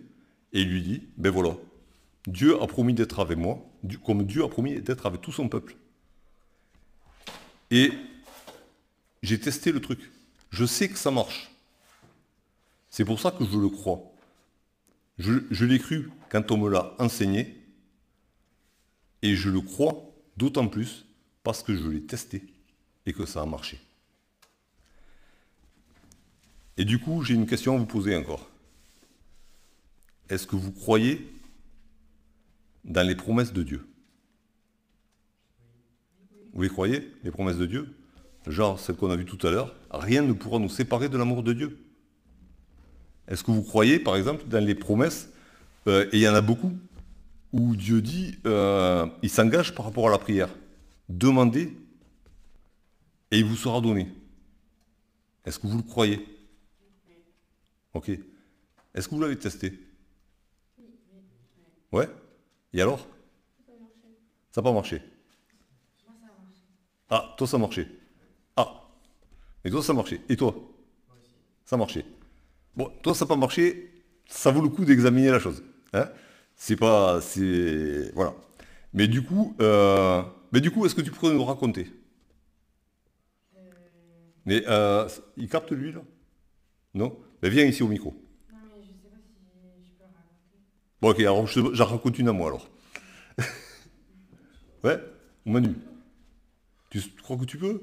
[0.53, 1.55] et lui dit, ben voilà,
[2.27, 3.65] Dieu a promis d'être avec moi,
[4.05, 5.75] comme Dieu a promis d'être avec tout son peuple.
[7.71, 7.91] Et
[9.23, 10.11] j'ai testé le truc.
[10.51, 11.51] Je sais que ça marche.
[12.89, 14.01] C'est pour ça que je le crois.
[15.17, 17.57] Je, je l'ai cru quand on me l'a enseigné.
[19.23, 21.05] Et je le crois d'autant plus
[21.43, 22.43] parce que je l'ai testé
[23.05, 23.79] et que ça a marché.
[26.77, 28.49] Et du coup, j'ai une question à vous poser encore.
[30.29, 31.27] Est-ce que vous croyez
[32.85, 33.85] dans les promesses de Dieu?
[36.53, 37.93] Vous les croyez, les promesses de Dieu?
[38.47, 41.43] Genre celle qu'on a vue tout à l'heure, rien ne pourra nous séparer de l'amour
[41.43, 41.77] de Dieu.
[43.27, 45.29] Est-ce que vous croyez, par exemple, dans les promesses,
[45.87, 46.75] euh, et il y en a beaucoup,
[47.53, 50.49] où Dieu dit, euh, il s'engage par rapport à la prière?
[51.11, 51.77] Demandez,
[53.31, 54.07] et il vous sera donné.
[55.45, 56.25] Est-ce que vous le croyez?
[57.93, 58.09] Ok.
[58.93, 59.77] Est-ce que vous l'avez testé?
[61.91, 62.09] Ouais
[62.71, 63.05] Et alors?
[64.51, 65.01] Ça n'a pas marché.
[67.09, 67.87] Ah, toi ça a marché.
[68.55, 68.87] Ah.
[69.65, 70.21] Et toi ça a marché.
[70.29, 70.55] Et toi?
[71.65, 72.05] Ça a marché.
[72.75, 73.91] Bon, toi ça n'a pas marché,
[74.27, 75.61] ça vaut le coup d'examiner la chose.
[75.91, 76.09] Hein
[76.55, 77.19] c'est pas.
[77.19, 78.11] C'est.
[78.13, 78.33] Voilà.
[78.93, 80.21] Mais du coup, euh,
[80.51, 81.91] mais du coup, est-ce que tu pourrais nous raconter
[84.45, 86.01] Mais euh, il capte lui là
[86.93, 87.17] Non?
[87.41, 88.13] Ben viens ici au micro.
[88.51, 90.59] Non, mais je sais pas si je peux raconter.
[91.01, 92.69] Bon ok, alors je, j'en raconte une à moi alors.
[94.83, 94.99] ouais
[95.45, 95.75] Manu
[96.91, 97.81] tu, tu crois que tu peux?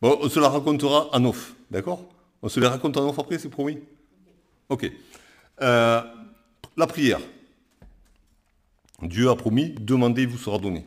[0.00, 2.08] Bon, on se la racontera en off, d'accord?
[2.42, 3.78] On se les raconte en off après, c'est promis?
[4.68, 4.90] Ok.
[5.62, 6.02] Euh,
[6.76, 7.20] la prière.
[9.02, 10.84] Dieu a promis, demandez, il vous sera donné.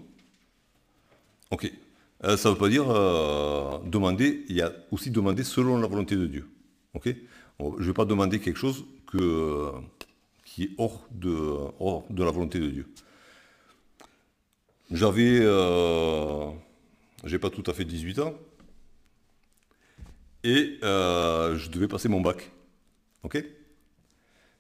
[1.52, 1.72] Ok.
[2.24, 5.88] Euh, ça ne veut pas dire euh, demander, il y a aussi demander selon la
[5.88, 6.48] volonté de Dieu.
[6.94, 7.08] Ok
[7.60, 8.86] Je ne vais pas demander quelque chose
[10.46, 11.30] qui est hors de,
[11.80, 12.86] hors de la volonté de Dieu.
[14.92, 16.50] J'avais, euh,
[17.26, 18.36] j'ai pas tout à fait 18 ans,
[20.44, 22.52] et euh, je devais passer mon bac.
[23.24, 23.44] Ok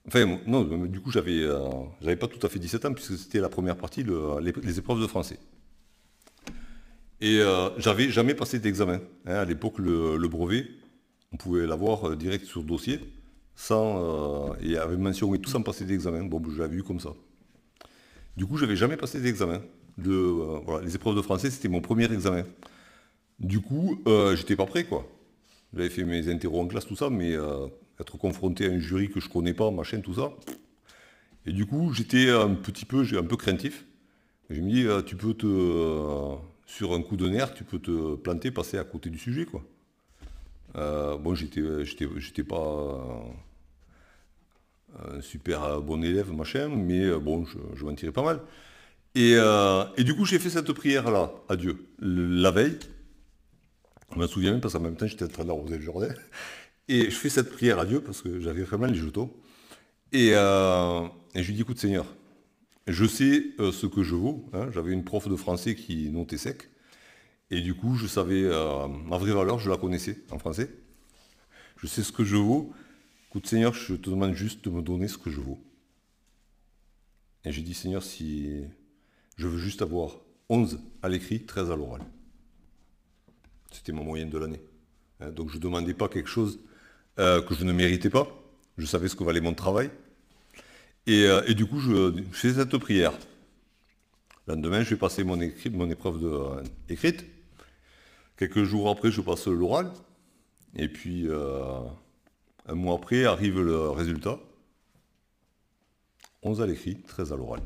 [0.07, 1.45] Enfin, non, du coup, j'avais,
[2.01, 4.79] j'avais pas tout à fait 17 ans, puisque c'était la première partie, le- les, les
[4.79, 5.37] épreuves de français.
[7.21, 8.99] Et euh, j'avais jamais passé d'examen.
[9.27, 9.35] hein.
[9.35, 10.67] à l'époque, le, brevet,
[11.31, 12.99] on pouvait l'avoir euh, direct sur dossier,
[13.55, 16.23] sans, euh, et avec mention tout sans passer d'examen.
[16.23, 17.13] Bon, je l'avais eu comme ça.
[18.35, 19.61] Du coup, j'avais jamais passé d'examen.
[19.99, 22.43] De, euh, les épreuves de français, c'était mon premier examen.
[23.39, 24.01] Du coup,
[24.35, 25.07] j'étais pas prêt, quoi.
[25.73, 27.33] J'avais fait mes interros en classe, tout ça, mais
[27.99, 30.31] être confronté à un jury que je connais pas, machin, tout ça.
[31.47, 33.85] Et du coup, j'étais un petit peu, un peu craintif.
[34.51, 35.47] Je me dis, tu peux te,
[36.71, 39.61] sur un coup de nerf, tu peux te planter, passer à côté du sujet, quoi.
[40.77, 43.25] Euh, bon, j'étais, pas
[45.03, 48.39] un super bon élève, machin, mais euh, bon, je, m'en tirais pas mal.
[49.15, 52.79] Et, euh, et du coup, j'ai fait cette prière-là à Dieu la veille.
[54.13, 56.07] Je me souviens même parce qu'en même temps, j'étais en train d'arroser le jardin.
[56.87, 59.29] Et je fais cette prière à Dieu parce que j'avais vraiment les jetons.
[60.13, 61.01] Et, euh,
[61.35, 62.05] et je lui dis, écoute Seigneur,
[62.87, 64.49] je sais euh, ce que je vaux.
[64.53, 64.69] hein.
[64.71, 66.69] J'avais une prof de français qui notait sec.
[67.49, 70.69] Et du coup, je savais, euh, ma vraie valeur, je la connaissais en français.
[71.77, 72.73] Je sais ce que je vaux.
[73.29, 75.61] Écoute Seigneur, je te demande juste de me donner ce que je vaux.
[77.43, 78.61] Et j'ai dit, Seigneur, si
[79.37, 82.01] je veux juste avoir 11 à l'écrit, 13 à l'oral.
[83.71, 84.61] C'était ma moyenne de l'année.
[85.19, 86.59] Hein, Donc je ne demandais pas quelque chose
[87.19, 88.27] euh, que je ne méritais pas.
[88.77, 89.89] Je savais ce que valait mon travail.
[91.07, 93.13] Et, euh, et du coup, je, fais cette prière.
[94.47, 95.37] Le lendemain, je vais passer mon,
[95.71, 97.25] mon épreuve de, euh, écrite.
[98.37, 99.91] Quelques jours après, je passe l'oral.
[100.75, 101.81] Et puis, euh,
[102.67, 104.39] un mois après, arrive le résultat.
[106.43, 107.61] 11 à l'écrit, 13 à l'oral.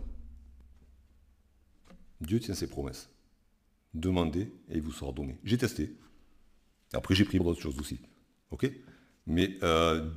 [2.21, 3.09] Dieu tient ses promesses.
[3.93, 5.37] Demandez et il vous sera donné.
[5.43, 5.93] J'ai testé.
[6.93, 7.99] Après, j'ai pris d'autres choses aussi.
[8.51, 8.69] OK?
[9.27, 10.11] Mais il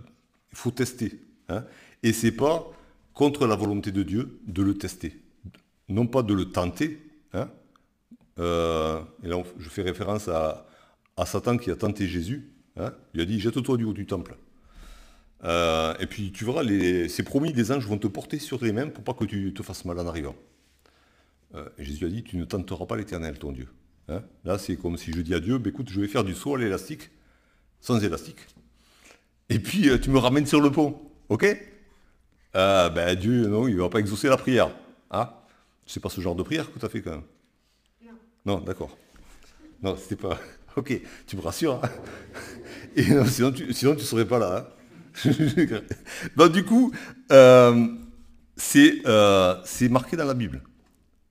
[0.53, 1.21] faut tester.
[1.49, 1.65] hein.
[2.03, 2.73] Et c'est pas
[3.19, 5.21] contre la volonté de Dieu de le tester.
[5.89, 7.01] Non pas de le tenter.
[7.33, 7.51] hein.
[8.39, 10.65] Euh, et là, je fais référence à,
[11.27, 12.53] Satan qui a tenté Jésus.
[12.77, 12.93] hein.
[13.15, 14.37] Il a dit Jette-toi du haut du temple.
[15.43, 18.71] Euh, et puis tu verras, les- c'est promis, les anges vont te porter sur les
[18.71, 20.37] mains pour pas que tu te fasses mal en arrivant.
[21.57, 23.67] Euh, Jésus a dit, tu ne tenteras pas l'éternel, ton Dieu.
[24.09, 26.35] Hein Là, c'est comme si je dis à Dieu, bah, écoute, je vais faire du
[26.37, 27.11] saut à l'élastique,
[27.81, 28.47] sans élastique.
[29.49, 31.01] Et puis, tu me ramènes sur le pont.
[31.31, 31.47] Ok?
[32.57, 34.71] Euh, Ben Dieu, non, il ne va pas exaucer la prière.
[35.11, 35.43] Ah
[35.87, 37.23] C'est pas ce genre de prière que tu as fait quand même?
[38.05, 38.13] Non.
[38.47, 38.97] Non, d'accord.
[39.83, 40.39] Non, c'était pas...
[40.77, 41.81] Ok, tu me rassures.
[41.83, 41.89] hein
[42.95, 44.69] Et non, sinon, tu, sinon tu serais pas là.
[45.25, 45.31] hein
[46.37, 46.93] Donc du coup,
[47.33, 47.89] euh,
[48.57, 50.63] c'est euh, c'est marqué dans la Bible.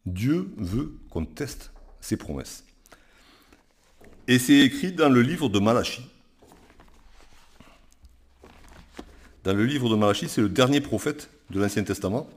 [0.06, 2.66] Dieu veut qu'on teste ses promesses.
[4.28, 6.06] Et c'est écrit dans le livre de Malachie.
[9.48, 12.30] Dans le livre de Malachie, c'est le dernier prophète de l'Ancien Testament.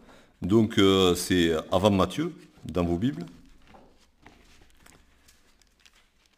[0.43, 2.33] Donc euh, c'est avant Matthieu,
[2.65, 3.27] dans vos Bibles.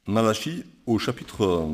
[0.06, 1.66] Malachie, au chapitre, euh,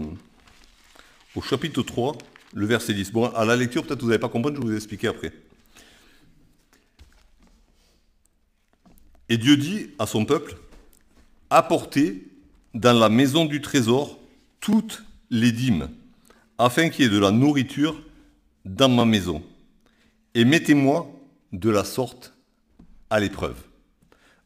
[1.37, 2.19] au chapitre 3,
[2.55, 3.13] le verset 10.
[3.13, 5.33] Bon, à la lecture, peut-être vous n'allez pas comprendre, je vais vous expliquer après.
[9.29, 10.57] Et Dieu dit à son peuple,
[11.51, 12.27] apportez
[12.75, 14.19] dans la maison du trésor
[14.59, 15.89] toutes les dîmes,
[16.59, 18.03] afin qu'il y ait de la nourriture
[18.69, 19.43] dans ma maison.
[20.35, 21.11] Et mettez-moi
[21.53, 22.35] de la sorte
[23.11, 23.57] à l'épreuve.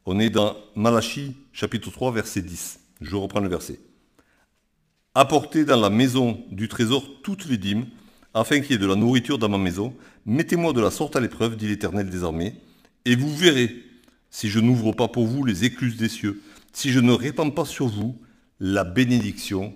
[0.05, 2.79] On est dans Malachie chapitre 3 verset 10.
[3.01, 3.79] Je reprends le verset.
[5.13, 7.85] Apportez dans la maison du trésor toutes les dîmes,
[8.33, 9.95] afin qu'il y ait de la nourriture dans ma maison.
[10.25, 12.55] Mettez-moi de la sorte à l'épreuve, dit l'Éternel des armées,
[13.05, 13.75] et vous verrez
[14.31, 17.65] si je n'ouvre pas pour vous les écluses des cieux, si je ne répands pas
[17.65, 18.19] sur vous
[18.59, 19.75] la bénédiction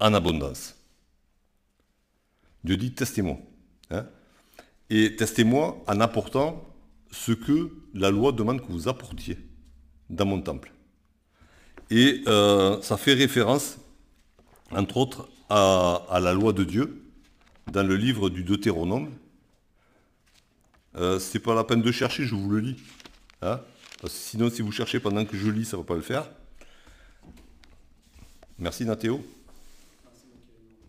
[0.00, 0.76] en abondance.
[2.64, 3.38] Dieu dit, testez-moi.
[4.90, 6.64] Et testez-moi en apportant
[7.10, 9.38] ce que la loi demande que vous apportiez
[10.10, 10.72] dans mon temple.
[11.90, 13.78] Et euh, ça fait référence,
[14.70, 17.02] entre autres, à, à la loi de Dieu,
[17.72, 19.10] dans le livre du Deutéronome.
[20.96, 22.76] Euh, c'est pas la peine de chercher, je vous le lis.
[23.42, 23.60] Hein
[24.00, 26.00] Parce que sinon, si vous cherchez pendant que je lis, ça ne va pas le
[26.00, 26.28] faire.
[28.58, 29.24] Merci Nathéo.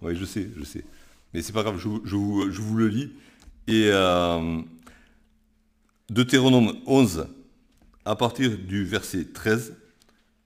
[0.01, 0.85] Oui, je sais, je sais.
[1.33, 3.11] Mais c'est pas grave, je vous le lis.
[3.69, 4.61] Et euh,
[6.09, 7.27] Deutéronome 11,
[8.05, 9.75] à partir du verset 13,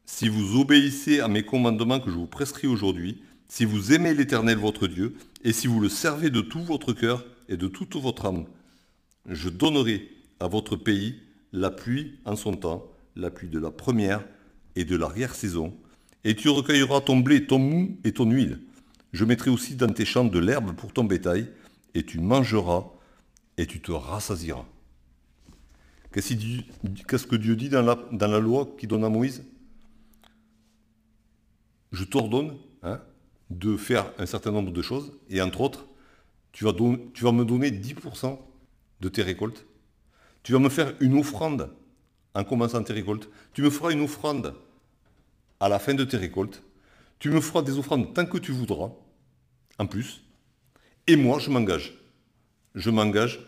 [0.08, 4.58] si vous obéissez à mes commandements que je vous prescris aujourd'hui, si vous aimez l'Éternel
[4.58, 8.26] votre Dieu, et si vous le servez de tout votre cœur et de toute votre
[8.26, 8.46] âme,
[9.28, 11.18] je donnerai à votre pays
[11.54, 14.26] la pluie en son temps, la pluie de la première
[14.76, 15.76] et de l'arrière-saison,
[16.24, 18.62] et tu recueilleras ton blé, ton mou et ton huile.
[19.14, 21.48] Je mettrai aussi dans tes champs de l'herbe pour ton bétail,
[21.94, 22.86] et tu mangeras
[23.62, 24.66] et tu te rassasieras.
[26.12, 29.46] Qu'est-ce que Dieu dit dans la, loi qu'il donne à Moïse?
[31.92, 33.00] Je t'ordonne hein,
[33.52, 35.86] de faire un certain nombre de choses, et entre autres,
[36.52, 36.74] tu vas,
[37.14, 38.40] tu vas me donner 10%
[39.00, 39.66] de tes récoltes.
[40.42, 41.70] Tu vas me faire une offrande
[42.34, 43.30] en commençant tes récoltes.
[43.54, 44.56] Tu me feras une offrande
[45.60, 46.64] à la fin de tes récoltes.
[47.20, 48.90] Tu me feras des offrandes tant que tu voudras,
[49.78, 50.24] en plus.
[51.06, 52.00] Et moi, je m'engage.
[52.74, 53.40] Je m'engage,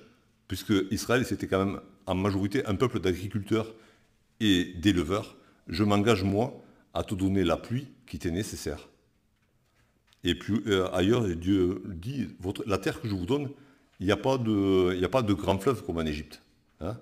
[0.47, 3.73] puisque Israël, c'était quand même en majorité un peuple d'agriculteurs
[4.39, 5.37] et d'éleveurs.
[5.67, 6.53] Je m'engage, moi,
[6.93, 8.89] à te donner la pluie qui t'est nécessaire.
[10.23, 12.27] Et puis euh, ailleurs, Dieu dit,
[12.65, 13.49] la terre que je vous donne,
[13.99, 16.41] il n'y a, pas de- il n'y a pas de grand fleuve comme en Égypte.
[16.81, 16.97] hein.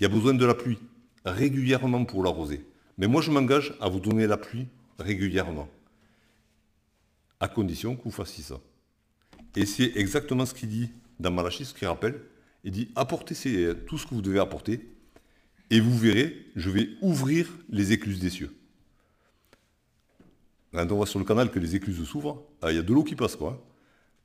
[0.00, 0.78] Il y a besoin de la pluie
[1.24, 2.66] régulièrement pour l'arroser.
[2.98, 4.66] Mais moi, je m'engage à vous donner la pluie
[4.98, 5.68] régulièrement,
[7.40, 8.60] à condition que vous fassiez ça.
[9.56, 12.20] Et c'est exactement ce qu'il dit dans Malachie, ce qu'il rappelle.
[12.64, 13.34] Il dit, apportez
[13.86, 14.88] tout ce que vous devez apporter,
[15.70, 18.54] et vous verrez, je vais ouvrir les écluses des cieux.
[20.72, 22.92] Quand on voit sur le canal que les écluses s'ouvrent, ah, il y a de
[22.92, 23.64] l'eau qui passe, quoi.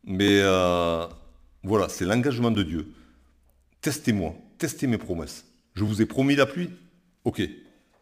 [0.04, 1.06] Mais euh,
[1.64, 2.88] voilà, c'est l'engagement de Dieu.
[3.82, 5.46] Testez-moi, testez mes promesses.
[5.76, 6.70] Je vous ai promis la pluie
[7.26, 7.42] Ok,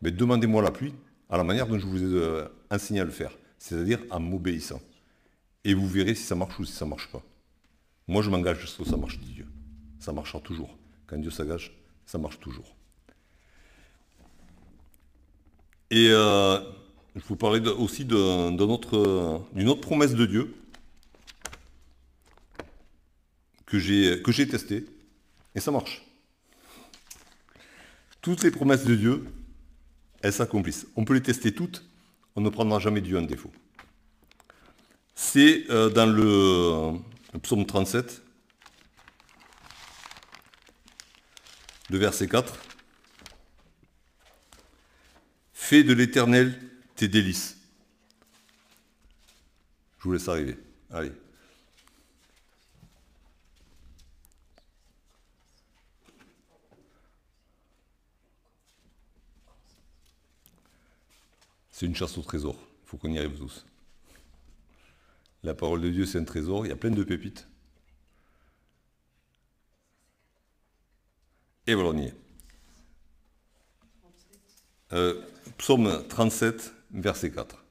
[0.01, 0.93] mais demandez-moi la pluie
[1.29, 4.79] à la manière dont je vous ai euh, enseigné à le faire, c'est-à-dire en m'obéissant.
[5.63, 7.21] Et vous verrez si ça marche ou si ça ne marche pas.
[8.07, 9.47] Moi, je m'engage que ça marche, dit Dieu.
[9.99, 10.77] Ça marchera toujours.
[11.07, 11.71] Quand Dieu s'engage,
[12.05, 12.75] ça marche toujours.
[15.89, 16.59] Et euh,
[17.15, 20.53] je vous parlais aussi d'une autre promesse de Dieu
[23.65, 24.85] que j'ai que j'ai testée,
[25.55, 26.05] et ça marche.
[28.21, 29.25] Toutes les promesses de Dieu,
[30.21, 30.87] elles s'accomplissent.
[30.95, 31.83] On peut les tester toutes,
[32.35, 33.51] on ne prendra jamais Dieu en défaut.
[35.15, 36.99] C'est euh, dans le,
[37.39, 38.21] psaume 37,
[41.89, 42.57] le verset 4.
[45.53, 46.59] Fais de l'éternel
[46.95, 47.57] tes délices.
[49.99, 50.57] Je vous laisse arriver.
[50.91, 51.11] Allez.
[61.71, 62.55] C'est une chasse au trésor.
[62.83, 63.65] Il faut qu'on y arrive tous.
[65.47, 66.65] La parole de Dieu, c'est un trésor.
[66.65, 67.47] Il y a plein de pépites.
[71.65, 72.13] Et voilà, on y est.
[74.91, 75.21] Euh,
[75.57, 77.63] psaume 37, verset 4.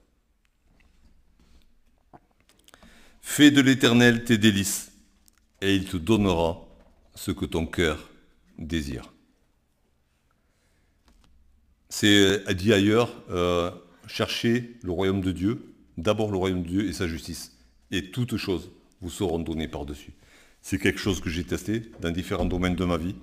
[3.20, 4.90] Fais de l'Éternel tes délices,
[5.60, 6.66] et il te donnera
[7.14, 8.08] ce que ton cœur
[8.56, 9.12] désire.
[11.90, 13.70] C'est euh, dit ailleurs, euh,
[14.06, 17.55] cherchez le royaume de Dieu, d'abord le royaume de Dieu et sa justice,
[17.90, 18.70] et toutes choses
[19.00, 20.12] vous seront données par-dessus.
[20.62, 23.14] C'est quelque chose que j'ai testé dans différents domaines de ma vie,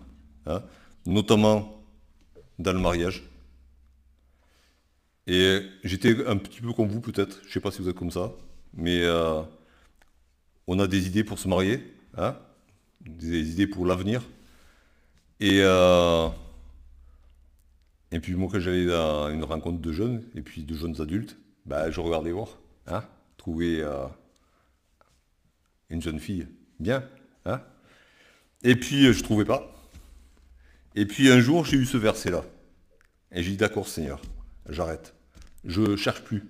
[0.45, 0.61] hein,
[1.05, 1.83] notamment
[2.59, 3.23] dans le mariage.
[5.27, 7.95] Et j'étais un petit peu comme vous peut-être, je ne sais pas si vous êtes
[7.95, 8.33] comme ça,
[8.73, 9.41] mais euh,
[10.67, 11.81] on a des idées pour se marier,
[12.17, 12.37] hein,
[13.01, 14.21] des idées pour l'avenir.
[15.39, 16.29] Et, euh,
[18.21, 21.89] puis moi quand j'allais à une rencontre de jeunes, et puis de jeunes adultes, bah,
[21.89, 23.03] je regardais voir, hein,
[23.37, 24.05] trouver euh,
[25.93, 26.47] une jeune fille
[26.79, 27.07] bien.
[27.45, 27.61] Hein.
[28.63, 29.71] Et puis je ne trouvais pas.
[30.95, 32.43] Et puis un jour j'ai eu ce verset-là.
[33.31, 34.21] Et j'ai dit d'accord Seigneur,
[34.67, 35.15] j'arrête.
[35.63, 36.43] Je cherche plus.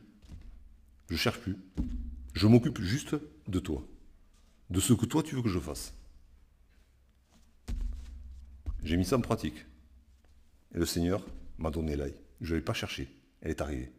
[1.10, 1.58] Je cherche plus.
[2.34, 3.16] Je m'occupe juste
[3.48, 3.86] de toi.
[4.70, 5.94] De ce que toi tu veux que je fasse.
[8.84, 9.66] J'ai mis ça en pratique.
[10.74, 11.26] Et le Seigneur
[11.58, 12.16] m'a donné l'œil.
[12.42, 13.08] Je ne l'ai pas cherché.
[13.42, 13.92] Elle est arrivée.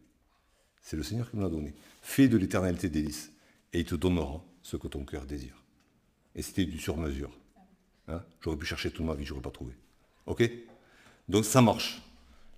[0.81, 1.73] C'est le Seigneur qui me l'a donné.
[2.01, 3.31] Fais de l'éternalité délice.
[3.73, 5.61] Et il te donnera ce que ton cœur désire.
[6.33, 7.29] Et c'était du sur-mesure.
[8.07, 8.23] Hein?
[8.41, 9.73] J'aurais pu chercher toute ma vie, je n'aurais pas trouvé.
[10.25, 10.49] Ok?
[11.29, 12.01] Donc ça marche.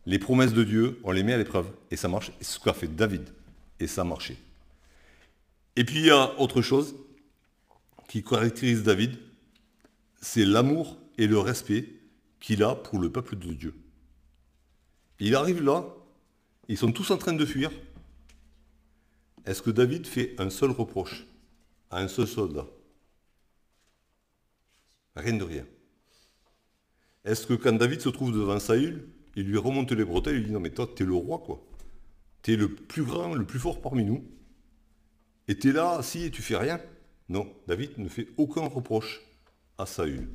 [0.06, 1.70] Les promesses de Dieu, on les met à l'épreuve.
[1.92, 2.32] Et ça marche.
[2.40, 3.28] C'est ce qu'a fait David.
[3.82, 4.38] Et ça a marché.
[5.76, 6.96] Et puis il y a autre chose
[8.08, 9.20] qui caractérise David,
[10.22, 11.90] c'est l'amour et le respect
[12.40, 13.76] qu'il a pour le peuple de Dieu.
[15.20, 15.86] Il arrive là,
[16.70, 17.70] ils sont tous en train de fuir.
[19.46, 21.26] Est-ce que David fait un seul reproche?
[21.92, 22.68] Un seul soldat
[25.16, 25.66] Rien de rien.
[27.26, 30.46] Est-ce que quand David se trouve devant Saül, il lui remonte les bretelles, il lui
[30.48, 31.64] dit non mais toi t'es le roi quoi.
[32.42, 34.24] T'es le plus grand, le plus fort parmi nous.
[35.48, 36.80] Et t'es là assis et tu fais rien
[37.30, 39.22] Non, David ne fait aucun reproche
[39.78, 40.30] à Saül.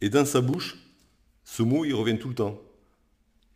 [0.00, 0.76] Et dans sa bouche,
[1.44, 2.60] ce mot il revient tout le temps.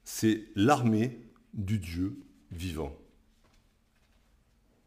[0.05, 1.19] C'est l'armée
[1.55, 2.19] du Dieu
[2.51, 2.95] vivant.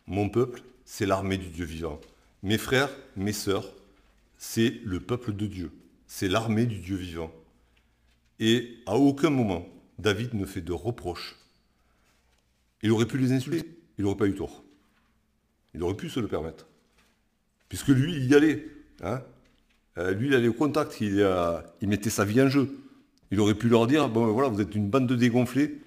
[0.05, 1.99] Mon peuple, c'est l'armée du Dieu vivant.
[2.43, 3.73] Mes frères, mes sœurs,
[4.38, 5.71] c'est le peuple de Dieu.
[6.07, 7.29] C'est l'armée du Dieu vivant.
[8.39, 9.67] Et à aucun moment,
[9.99, 11.35] David ne fait de reproches.
[12.81, 13.63] Il aurait pu les insulter,
[13.97, 14.63] il n'aurait pas eu tort.
[15.73, 16.67] Il aurait pu se le permettre.
[17.67, 18.65] Puisque lui, il y allait.
[19.03, 19.21] Hein
[19.97, 22.69] euh, lui, il allait au contact, il, euh, il, mettait sa vie en jeu.
[23.31, 25.81] Il aurait pu leur dire, bon voilà, vous êtes une bande de dégonflés,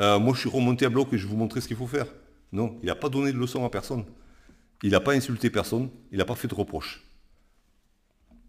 [0.00, 1.86] euh, moi je suis remonté à bloc et je vais vous montrer ce qu'il faut
[1.86, 2.06] faire.
[2.52, 4.04] Non, il n'a pas donné de leçon à personne.
[4.82, 7.02] Il n'a pas insulté personne, il n'a pas fait de reproches.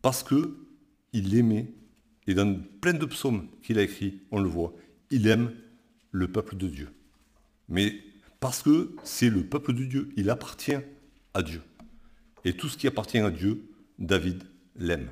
[0.02, 0.58] Parce que
[1.14, 1.74] il aimait,
[2.28, 4.74] et dans plein de psaumes qu'il a écrits, on le voit,
[5.10, 5.54] il aime
[6.12, 6.90] le peuple de Dieu.
[7.68, 8.02] Mais
[8.40, 10.78] parce que c'est le peuple de Dieu, il appartient
[11.34, 11.62] à Dieu.
[12.46, 13.64] Et tout ce qui appartient à Dieu,
[14.00, 14.44] David
[14.76, 15.10] l'aime.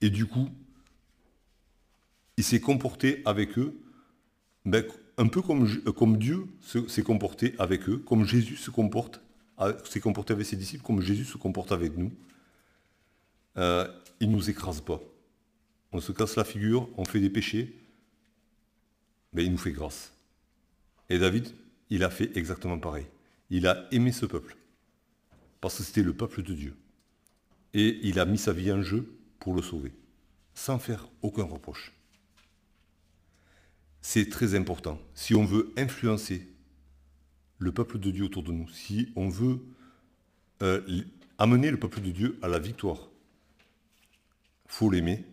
[0.00, 0.48] Et du coup,
[2.36, 3.80] il s'est comporté avec eux
[4.64, 4.84] ben,
[5.16, 6.46] un peu comme, comme Dieu
[6.88, 9.20] s'est comporté avec eux, comme Jésus se comporte,
[9.84, 12.12] s'est comporté avec ses disciples, comme Jésus se comporte avec nous.
[13.56, 13.86] Euh,
[14.20, 15.00] il ne nous écrase pas.
[15.92, 17.74] On se casse la figure, on fait des péchés,
[19.32, 20.12] mais il nous fait grâce.
[21.08, 21.48] Et David,
[21.90, 23.06] il a fait exactement pareil.
[23.50, 24.56] Il a aimé ce peuple,
[25.60, 26.76] parce que c'était le peuple de Dieu.
[27.74, 29.92] Et il a mis sa vie en jeu pour le sauver,
[30.54, 31.92] sans faire aucun reproche.
[34.00, 35.00] C'est très important.
[35.14, 36.49] Si on veut influencer
[37.60, 39.60] le peuple de Dieu autour de nous, si on veut
[40.62, 40.80] euh,
[41.38, 43.08] amener le peuple de Dieu à la victoire,
[44.66, 45.24] faut l'aimer.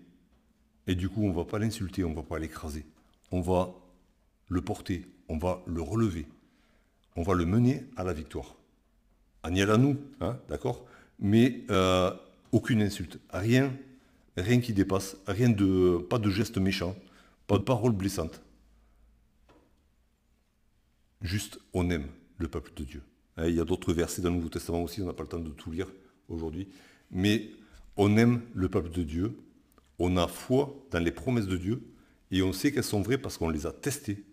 [0.88, 2.86] Et du coup, on ne va pas l'insulter, on ne va pas l'écraser.
[3.32, 3.74] On va
[4.50, 6.28] le porter, on va le relever.
[7.16, 8.56] On va le mener à la victoire.
[9.44, 10.86] Agnel à nous, hein, d'accord?
[11.20, 12.12] Mais euh,
[12.52, 13.74] aucune insulte, rien,
[14.36, 16.96] rien qui dépasse, rien de, pas de gestes méchants,
[17.48, 18.42] pas de paroles blessantes.
[21.22, 22.08] Juste, on aime
[22.38, 23.02] le peuple de Dieu.
[23.38, 25.30] Hein, il y a d'autres versets dans le Nouveau Testament aussi, on n'a pas le
[25.30, 25.88] temps de tout lire
[26.30, 26.68] aujourd'hui.
[27.12, 27.52] Mais
[27.96, 29.38] on aime le peuple de Dieu,
[30.00, 31.82] on a foi dans les promesses de Dieu,
[32.32, 34.24] et on sait qu'elles sont vraies parce qu'on les a testées.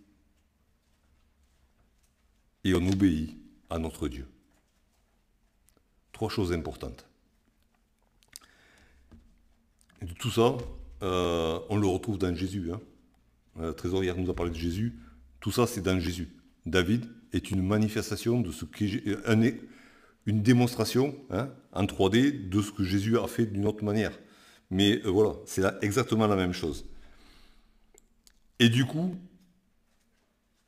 [2.65, 3.37] Et on obéit
[3.71, 4.27] à notre Dieu.
[6.13, 7.07] Trois choses importantes.
[10.03, 10.57] Et tout ça,
[11.03, 12.73] euh, on le retrouve dans Jésus.
[12.73, 12.81] Hein.
[13.61, 14.99] Euh, trésorière nous a parlé de Jésus.
[15.41, 16.29] Tout ça, c'est dans Jésus.
[16.67, 19.03] David est une manifestation de ce qu'est
[20.27, 24.19] une démonstration hein, en 3D de ce que Jésus a fait d'une autre manière.
[24.71, 26.87] Mais euh, voilà, c'est exactement la même chose.
[28.59, 29.15] Et du coup,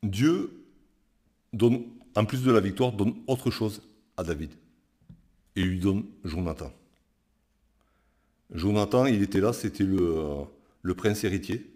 [0.03, 0.66] Dieu
[2.16, 3.82] en plus de la victoire, donne autre chose
[4.16, 4.51] à David.
[5.55, 6.72] Et lui donne Jonathan.
[8.53, 10.42] Jonathan, il était là, c'était le, euh,
[10.82, 11.70] le prince héritier,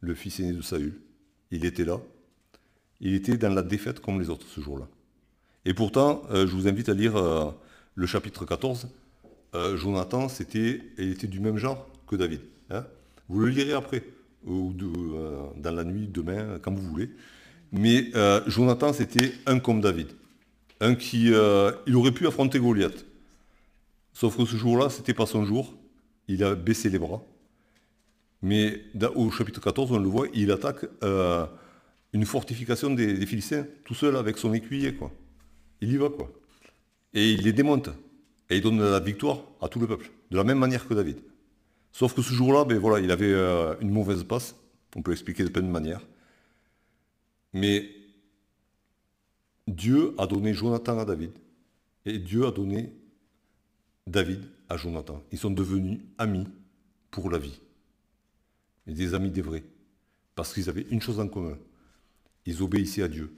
[0.00, 1.00] le fils aîné de Saül.
[1.50, 2.00] Il était là.
[3.00, 4.86] Il était dans la défaite comme les autres ce jour-là.
[5.64, 7.50] Et pourtant, euh, je vous invite à lire euh,
[7.94, 8.88] le chapitre 14.
[9.54, 12.40] Euh, Jonathan, c'était, il était du même genre que David.
[12.70, 12.84] hein.
[13.28, 14.04] Vous le lirez après,
[14.46, 17.10] ou dans la nuit, demain, quand vous voulez.
[17.72, 18.10] Mais
[18.46, 20.08] Jonathan, c'était un comme David.
[20.80, 23.06] Un qui, il aurait pu affronter Goliath.
[24.12, 25.72] Sauf que ce jour-là, c'était pas son jour.
[26.28, 27.22] Il a baissé les bras.
[28.42, 28.82] Mais
[29.14, 30.84] au chapitre 14, on le voit, il attaque
[32.14, 35.10] une fortification des, Philistins, tout seul avec son écuyer, quoi.
[35.80, 36.30] Il y va, quoi.
[37.12, 37.90] Et il les démonte.
[38.48, 41.18] Et il donne la victoire à tout le peuple, de la même manière que David.
[41.92, 44.54] Sauf que ce jour-là, ben voilà, il avait euh, une mauvaise passe.
[44.94, 46.06] On peut l'expliquer de plein de manières.
[47.52, 47.90] Mais
[49.66, 51.32] Dieu a donné Jonathan à David.
[52.06, 52.92] Et Dieu a donné
[54.06, 55.20] David à Jonathan.
[55.32, 56.46] Ils sont devenus amis
[57.10, 57.60] pour la vie.
[58.86, 59.64] Et des amis des vrais.
[60.36, 61.56] Parce qu'ils avaient une chose en commun.
[62.46, 63.32] Ils obéissaient à Dieu.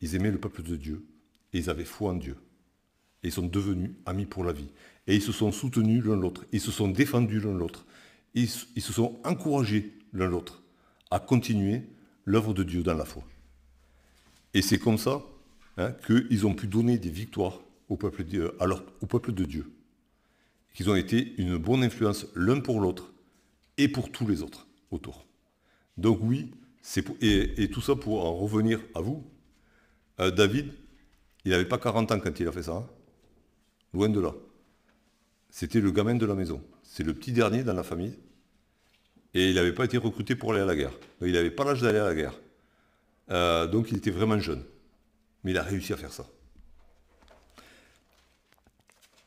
[0.00, 1.04] Ils aimaient le peuple de Dieu.
[1.52, 2.36] Et ils avaient foi en Dieu.
[3.22, 4.70] Et ils sont devenus amis pour la vie.
[5.06, 6.44] Et ils se sont soutenus l'un l'autre.
[6.52, 7.86] Ils se sont défendus l'un l'autre.
[8.34, 10.62] Ils, se sont encouragés l'un l'autre
[11.10, 11.82] à continuer
[12.24, 13.22] l'œuvre de Dieu dans la foi.
[14.54, 15.22] Et c'est comme ça
[15.76, 18.56] hein, qu'ils ont pu donner des victoires au peuple de,
[19.00, 19.70] au peuple de Dieu.
[20.72, 23.12] Qu'ils ont été une bonne influence l'un pour l'autre
[23.76, 25.26] et pour tous les autres autour.
[25.98, 26.50] Donc oui,
[27.20, 29.24] et, tout ça pour en revenir à vous.
[30.20, 30.72] Euh, David,
[31.44, 32.72] il n'avait pas 40 ans quand il a fait ça.
[32.72, 32.86] hein.
[33.94, 34.32] Loin de là.
[35.50, 36.62] C'était le gamin de la maison.
[36.82, 38.18] C'est le petit dernier dans la famille.
[39.34, 40.90] Et il n'avait pas été recruté pour aller à la guerre.
[40.90, 42.34] Donc, il n'avait pas l'âge d'aller à la guerre.
[43.30, 44.62] Euh, donc il était vraiment jeune.
[45.44, 46.26] Mais il a réussi à faire ça.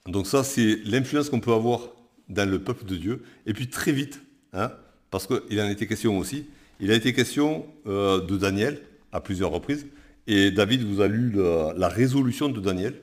[0.05, 1.89] Donc ça, c'est l'influence qu'on peut avoir
[2.29, 3.23] dans le peuple de Dieu.
[3.45, 4.21] Et puis très vite,
[4.53, 4.71] hein,
[5.09, 6.47] parce qu'il en était question aussi,
[6.79, 9.85] il a été question euh, de Daniel à plusieurs reprises.
[10.27, 12.95] Et David vous a lu la, résolution de Daniel,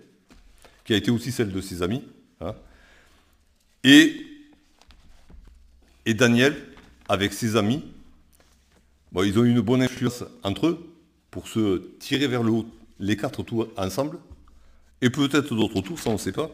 [0.85, 2.03] qui a été aussi celle de ses amis.
[2.41, 2.55] hein.
[3.85, 4.27] Et,
[6.05, 6.55] et Daniel,
[7.09, 7.85] avec ses amis,
[9.21, 10.93] ils ont eu une bonne influence entre eux
[11.31, 12.67] pour se tirer vers le haut,
[12.99, 14.19] les quatre tous ensemble,
[15.01, 16.51] et peut-être d'autres tours, ça on ne sait pas.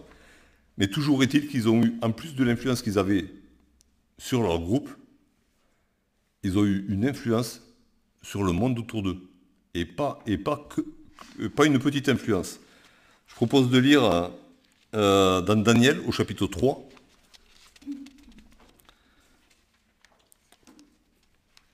[0.76, 3.26] Mais toujours est-il qu'ils ont eu, en plus de l'influence qu'ils avaient
[4.18, 4.88] sur leur groupe,
[6.43, 7.62] ils ont eu une influence
[8.22, 9.18] sur le monde autour d'eux.
[9.74, 10.82] Et pas, et pas, que,
[11.39, 12.61] que- pas une petite influence.
[13.28, 14.30] Je propose de lire
[14.95, 16.89] euh, dans Daniel au chapitre 3.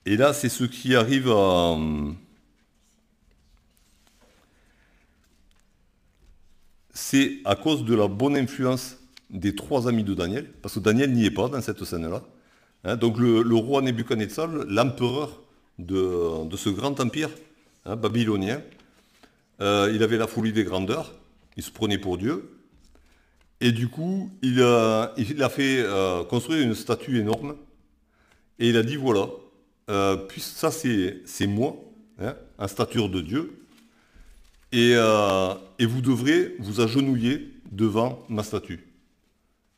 [0.05, 1.77] Et là, c'est ce qui arrive à...
[6.93, 8.97] c'est à cause de la bonne influence
[9.29, 12.23] des trois amis de Daniel, parce que Daniel n'y est pas dans cette scène-là.
[12.85, 15.41] Hein, donc le, roi Nebuchadnezzar, l'empereur
[15.79, 17.31] de, ce grand empire
[17.85, 18.61] hein, babylonien,
[19.59, 21.15] euh, il avait la folie des grandeurs,
[21.57, 22.51] il se prenait pour Dieu,
[23.59, 25.15] et du coup, il a,
[25.49, 27.55] fait euh, construire une statue énorme,
[28.59, 29.29] et il a dit, voilà,
[29.89, 31.75] euh, ça c'est moi,
[32.19, 33.61] hein, en stature de Dieu,
[34.71, 38.85] et, et vous devrez vous agenouiller devant ma statue.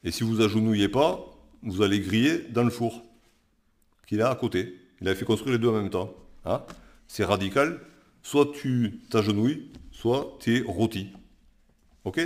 [0.03, 1.36] Et si vous agenouillez pas,
[1.67, 3.03] vous allez griller dans le four
[4.07, 4.75] qu'il a à côté.
[5.01, 6.13] Il avait fait construire les deux en même temps.
[6.45, 6.63] hein.
[7.07, 7.79] C'est radical.
[8.23, 11.07] Soit tu t'agenouilles, soit tu es rôti.
[12.03, 12.19] Ok?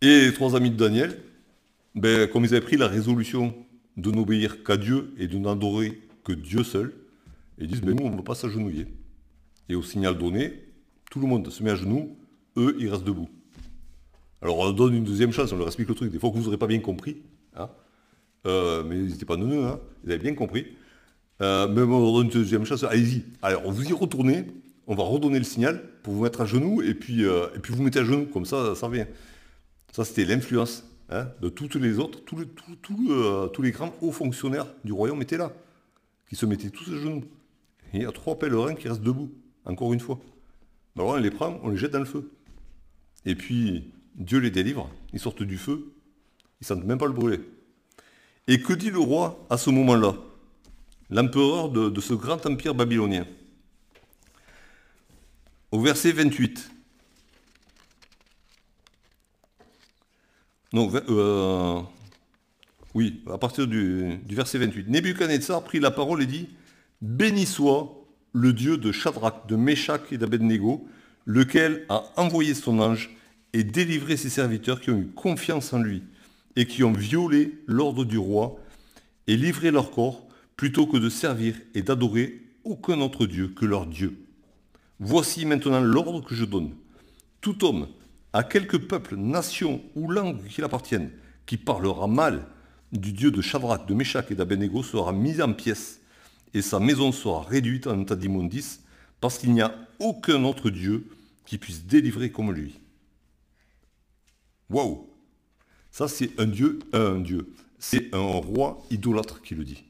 [0.00, 1.18] Et les trois amis de Daniel,
[1.94, 3.54] ben, comme ils avaient pris la résolution
[3.96, 6.94] de n'obéir qu'à Dieu et de n'adorer que Dieu seul,
[7.58, 8.86] ils disent, ben, nous, on ne va pas s'agenouiller.
[9.68, 10.64] Et au signal donné,
[11.10, 12.16] tout le monde se met à genoux,
[12.56, 13.28] eux, ils restent debout.
[14.42, 16.12] Alors on donne une deuxième chance, on leur explique le truc.
[16.12, 17.22] Des fois que vous n'aurez pas bien compris,
[17.56, 17.68] hein.
[18.46, 19.80] Euh, mais n'étaient pas neuneux, hein.
[20.04, 20.66] ils avaient bien compris.
[21.40, 23.24] Euh, mais on leur donne une deuxième chance, allez-y.
[23.42, 24.46] Alors vous y retournez,
[24.86, 27.74] on va redonner le signal pour vous mettre à genoux, et puis, euh, et puis
[27.74, 29.06] vous mettez à genoux, comme ça, ça revient.
[29.92, 32.20] Ça, c'était l'influence hein, de toutes les autres,
[33.10, 35.52] euh, tous les grands hauts fonctionnaires du royaume étaient là,
[36.28, 37.24] qui se mettaient tous à genoux.
[37.92, 39.30] Et il y a trois pèlerins qui restent debout,
[39.64, 40.18] encore une fois.
[40.96, 42.30] Alors on les prend, on les jette dans le feu.
[43.24, 45.92] Et puis, Dieu les délivre, ils sortent du feu,
[46.60, 47.40] ils sentent même pas le brûler.
[48.48, 50.14] Et que dit le roi à ce moment-là?
[51.10, 53.26] L'empereur de, ce grand empire babylonien.
[55.70, 56.70] Au verset 28.
[60.72, 61.80] Non, euh,
[62.94, 64.88] Oui, à partir du, du verset 28.
[64.88, 66.48] Nebuchadnezzar prit la parole et dit
[67.00, 67.94] Béni soit
[68.32, 70.86] le Dieu de Shadrach, de Meshach et d'Abednego,
[71.24, 73.17] lequel a envoyé son ange
[73.52, 76.02] et délivré ses serviteurs qui ont eu confiance en lui
[76.56, 78.58] et qui ont violé l'ordre du roi
[79.26, 80.26] et livré leur corps
[80.56, 84.18] plutôt que de servir et d'adorer aucun autre Dieu que leur Dieu.
[85.00, 86.74] Voici maintenant l'ordre que je donne.
[87.40, 87.86] Tout homme,
[88.32, 91.10] à quelque peuple, nation ou langue qu'il appartienne,
[91.46, 92.46] qui parlera mal
[92.92, 96.00] du Dieu de Shadrach, de Meshach et d'Abednego sera mis en pièces
[96.54, 98.82] et sa maison sera réduite en état d'immondice
[99.20, 101.06] parce qu'il n'y a aucun autre Dieu
[101.46, 102.78] qui puisse délivrer comme lui.
[104.70, 105.08] Waouh
[105.90, 107.54] Ça c'est un Dieu, un Dieu.
[107.78, 109.84] C'est un roi idolâtre qui le dit.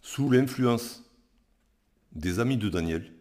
[0.00, 1.02] Sous l'influence
[2.12, 3.12] des amis de Daniel,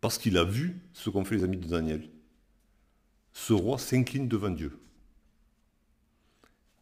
[0.00, 2.08] parce qu'il a vu ce qu'ont fait les amis de Daniel,
[3.32, 4.78] ce roi s'incline devant Dieu.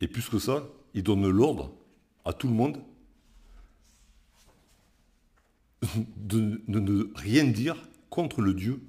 [0.00, 1.72] Et plus que ça, il donne l'ordre
[2.24, 2.82] à tout le monde
[6.16, 7.76] de, ne rien dire
[8.10, 8.80] contre le Dieu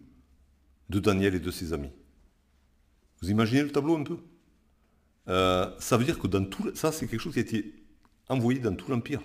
[0.90, 1.92] de Daniel et de ses amis.
[3.24, 4.18] Vous imaginez le tableau un peu?
[5.30, 7.74] Euh, Ça veut dire que dans tout, ça c'est quelque chose qui a été
[8.28, 9.22] envoyé dans tout l'Empire.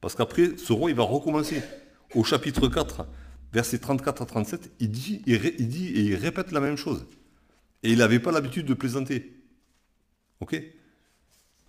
[0.00, 1.62] Parce qu'après, ce roi, il va recommencer.
[2.16, 3.06] Au chapitre 4,
[3.52, 7.06] versets 34 à 37, il dit, il, dit et il répète la même chose.
[7.84, 9.40] Et il n'avait pas l'habitude de plaisanter.
[10.40, 10.60] Ok?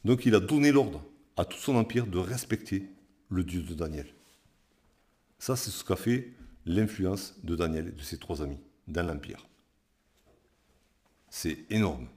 [0.03, 1.05] Donc il a donné l'ordre
[1.35, 2.89] à tout son empire de respecter
[3.29, 4.07] le Dieu de Daniel.
[5.37, 6.33] Ça, c'est ce qu'a fait
[6.65, 8.57] l'influence de Daniel et de ses trois amis
[8.87, 9.47] dans l'Empire.
[11.39, 12.07] C'est énorme.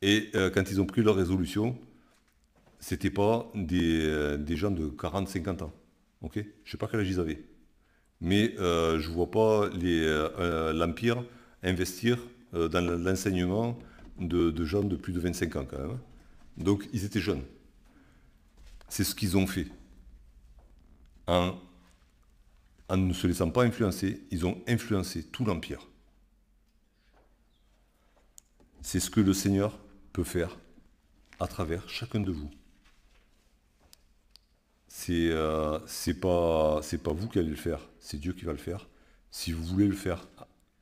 [0.00, 1.78] Et euh, quand ils ont pris leur résolution,
[2.78, 5.72] c'était pas des, euh, gens de 40-50 ans.
[6.22, 6.32] ok?
[6.36, 7.44] Je ne sais pas quel âge ils avaient.
[8.22, 9.68] Mais euh, je ne vois pas
[10.72, 11.22] l'Empire
[11.62, 12.16] investir
[12.54, 13.78] dans l'enseignement
[14.18, 15.90] de, de, gens de plus de 25 ans quand même.
[15.90, 16.00] Hein.
[16.56, 17.44] Donc ils étaient jeunes.
[18.88, 19.66] C'est ce qu'ils ont fait
[21.26, 21.54] en,
[22.96, 25.86] ne se laissant pas influencer, ils ont influencé tout l'Empire.
[28.86, 29.76] C'est ce que le Seigneur
[30.12, 30.56] peut faire
[31.40, 32.48] à travers chacun de vous.
[34.86, 35.80] C'est euh,
[36.22, 36.80] pas,
[37.12, 38.86] vous qui allez le faire, c'est Dieu qui va le faire.
[39.32, 40.28] Si vous voulez le faire,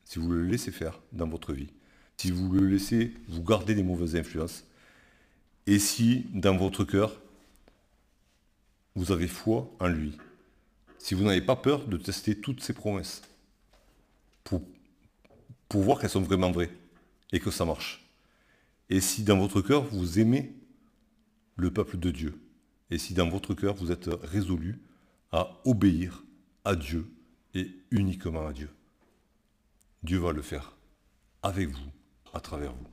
[0.05, 1.71] si vous le laissez faire dans votre vie,
[2.19, 4.65] si vous le laissez vous garder des mauvaises influences,
[5.67, 7.19] et si dans votre cœur,
[8.97, 10.19] vous avez foi en lui,
[10.99, 13.23] si vous n'avez pas peur de tester toutes ces promesses
[14.43, 14.61] pour
[15.71, 16.71] voir qu'elles sont vraiment vraies
[17.35, 18.01] et que ça marche.
[18.89, 20.55] Et si dans votre cœur vous aimez
[21.57, 22.41] le peuple de Dieu,
[22.91, 24.80] et si dans votre cœur vous êtes résolu
[25.32, 26.24] à obéir
[26.64, 27.11] à Dieu
[27.55, 28.70] et uniquement à Dieu,
[30.05, 30.76] Dieu va le faire
[31.43, 31.91] avec vous,
[32.32, 32.87] à travers vous.